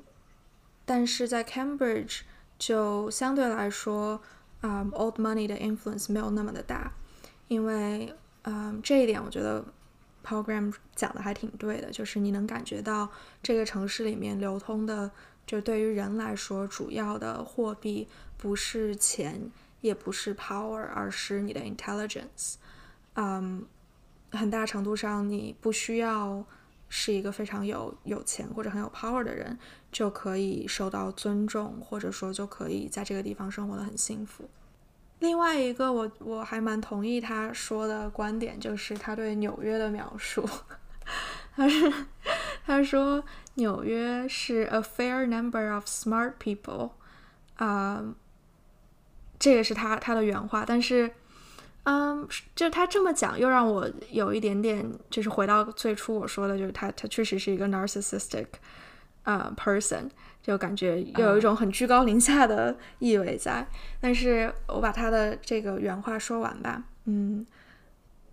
[0.84, 2.20] 但是在 Cambridge
[2.60, 4.22] 就相对来说，
[4.60, 6.92] 嗯，old money 的 influence 没有那么的大。
[7.48, 9.64] 因为，嗯，这一点我觉得
[10.24, 13.10] program 讲的还挺对的，就是你能感觉到
[13.42, 15.10] 这个城市里面流通的。
[15.44, 18.06] 就对于人来说，主要的货币
[18.38, 19.50] 不是钱，
[19.82, 22.54] 也不是 power，而是你的 intelligence。
[23.14, 23.66] 嗯，
[24.30, 26.42] 很大程度上，你不需要
[26.88, 29.58] 是一个非常有有钱或者很有 power 的人，
[29.90, 34.48] 就可以受到尊重，或者说就可以在这个地方生活的很幸福。
[35.18, 40.48] 另外一个，我我还蛮同意他说的观点，就是他对纽约的描述。
[41.54, 41.92] 他是
[42.64, 43.22] 他说
[43.54, 46.92] 纽约是 a fair number of smart people，
[47.56, 48.02] 啊，
[49.42, 50.64] 这个是他他的原话。
[50.64, 51.10] 但是，
[51.82, 58.46] 嗯，就他这么讲，又让我有一点点，就是回到最初我说的，就是他他确实是一个 narcissistic，
[59.24, 60.10] 呃，person。
[60.42, 63.64] 就感觉又有一种很居高临下的意味在，
[64.00, 66.82] 但是我把他的这个原话说完吧。
[67.04, 67.46] 嗯，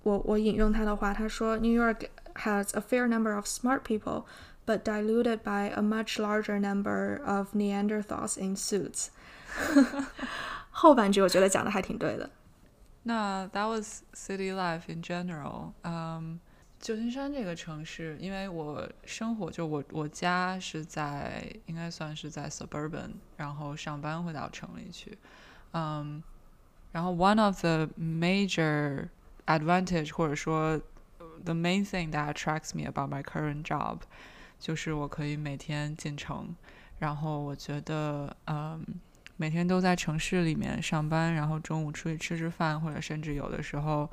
[0.01, 4.23] 我我引用他的话，他说：“New York has a fair number of smart people,
[4.65, 9.09] but diluted by a much larger number of Neanderthals in suits。”
[10.70, 12.30] 后半句我觉得讲的还挺对的。
[13.04, 15.72] 那 That was city life in general.
[15.82, 16.38] Um.
[16.80, 25.16] 旧金山这个城市，因为我生活就我我家是在应该算是在 suburban，然后上班会到城里去，
[25.72, 26.22] 嗯，
[26.92, 29.08] 然后 one of the major
[29.46, 30.78] advantage 或者说
[31.42, 34.00] the main thing that attracts me about my current job，
[34.58, 36.54] 就是我可以每天进城，
[36.98, 38.84] 然后我觉得嗯
[39.39, 44.09] 每天都在城市里面上班，然后中午出去吃吃饭，或者甚至有的时候。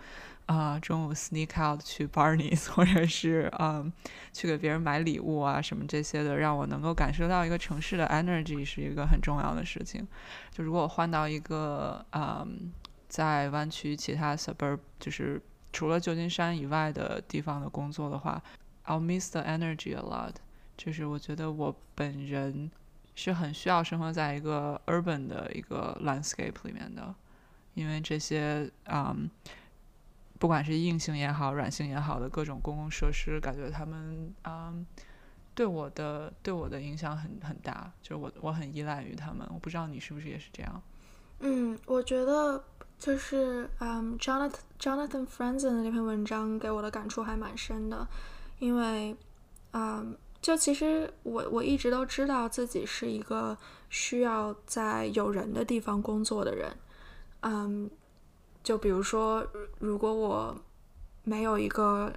[0.47, 3.93] 啊，中午 sneak out 去 Barney's， 或者是嗯，
[4.33, 10.07] 去给别人买礼物啊，什么这些的，让我能够感受到一个城市的 energy 是一个很重要的事情。
[10.53, 12.73] 就如果我换到一个嗯，
[13.09, 18.41] 在湾区其他 suburb，就是除了旧金山以外的地方的工作的话
[18.85, 20.35] ，I'll miss the energy a lot。
[20.77, 22.71] 就是我觉得我本人
[23.17, 27.13] 是很需要生活在一个 urban 的一个 landscape 里面的，
[27.75, 29.29] 因为这些嗯。
[30.39, 34.87] 不管是硬性也好，软性也好的各种公共设施，感觉他们嗯，
[35.55, 39.49] 对我的对我的影响很很大，就是我我很依赖于他们。
[39.51, 40.83] 我不知道你是不是也是这样？
[41.41, 42.63] 嗯，我觉得
[42.99, 48.07] 就是嗯，Jonathan Jonathan Franzen 的那篇文章给我的感触还蛮深的，
[48.59, 49.17] 因为
[49.73, 50.15] 嗯，
[50.47, 53.59] 就其实我我一直都知道自己是一个
[53.91, 56.77] 需要在有人的地方工作的人，
[57.41, 57.91] 嗯。
[58.63, 59.45] 就比如说，
[59.79, 60.57] 如果我
[61.25, 62.13] 没有一个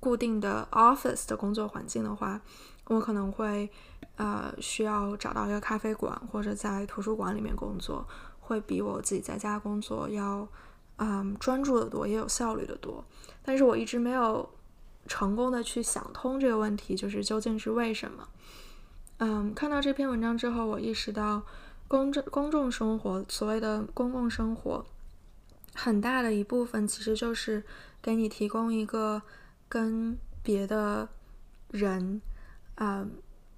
[0.00, 2.40] 固定的 office 的工作环境的话，
[2.86, 3.70] 我可能会
[4.16, 8.06] 呃需要找到一个咖啡馆或者在图书馆里面工作，
[8.40, 10.46] 会比我自己在家工作要
[10.96, 13.04] 嗯专注的多，也有效率的多。
[13.42, 14.48] 但是我一直没有
[15.08, 18.28] 成功的去想通这个问题，就是究竟是为什么？
[19.16, 21.42] 嗯，看到这篇文章之后，我意识到
[21.88, 24.86] 公众公众生活所谓的公共生活。
[25.74, 27.64] 很大的一部分其实就是
[28.02, 29.22] 给你提供一个
[29.68, 31.08] 跟别的
[31.70, 32.20] 人
[32.74, 33.06] 啊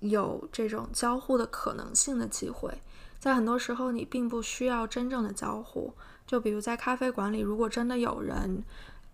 [0.00, 2.78] 有这种交互的可能性的机会。
[3.18, 5.92] 在很多时候，你并不需要真正的交互。
[6.26, 8.62] 就比如在咖啡馆里，如果真的有人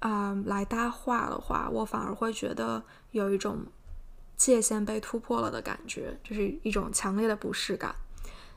[0.06, 3.66] 啊来搭话的话，我反而会觉得有一种
[4.36, 7.94] 界限被突破了的感觉，就是一种强烈的不适感。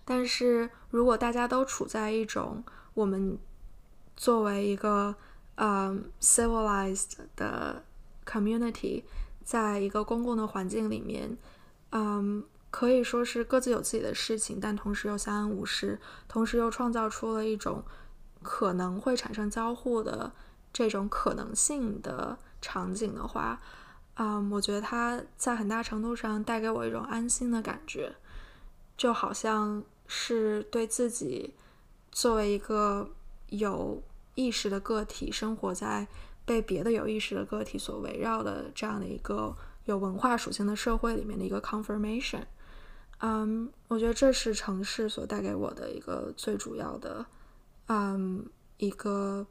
[0.06, 3.38] 但是如果大家都处在一种我们
[4.16, 5.16] 作为一个
[5.56, 7.84] 呃 civilized 的
[8.26, 9.04] community，
[9.44, 11.38] 在一个公共的环境里面，
[11.92, 17.84] 嗯，可以说是各自有自己的事情，但同时又相安无事，同时又创造出了一种
[18.42, 20.32] 可能会产生交互的
[20.72, 23.62] 这种可能性的场景的话，
[24.16, 28.16] 嗯，我觉得它在很大程度上带给我一种安心的感觉，
[28.98, 31.54] 就好像是对自己
[32.12, 33.10] 作为一个
[33.48, 34.02] 有
[34.36, 36.08] 意识的个体生活在
[36.46, 39.56] 被别的有意识的个体所围绕的这样的一个
[39.86, 42.44] 有文化属性的社会里面的一个 confirmation，
[43.20, 47.26] 嗯，我觉得这是城市所带给我的一个最主要的，
[47.88, 48.46] 嗯，
[48.78, 49.46] 一个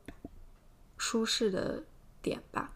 [0.99, 1.84] 舒适的
[2.20, 2.72] 点吧。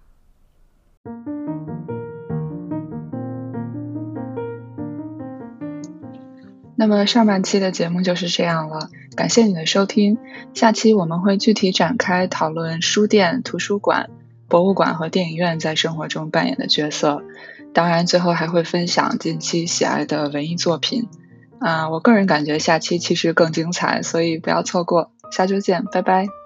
[6.75, 10.19] 那么上半期的节目就是这样了，感谢你的收听。
[10.55, 14.11] 下期我们会具体展开讨论书店、图书馆、
[14.49, 17.23] 博物馆和电影院在生活中扮演的角色。
[17.73, 21.09] 当然，最后还会分享近期喜爱的文艺作品。
[21.61, 25.13] 啊，我个人感觉下期其实更精彩，所以不要错过。
[25.31, 26.42] 下周见，拜拜。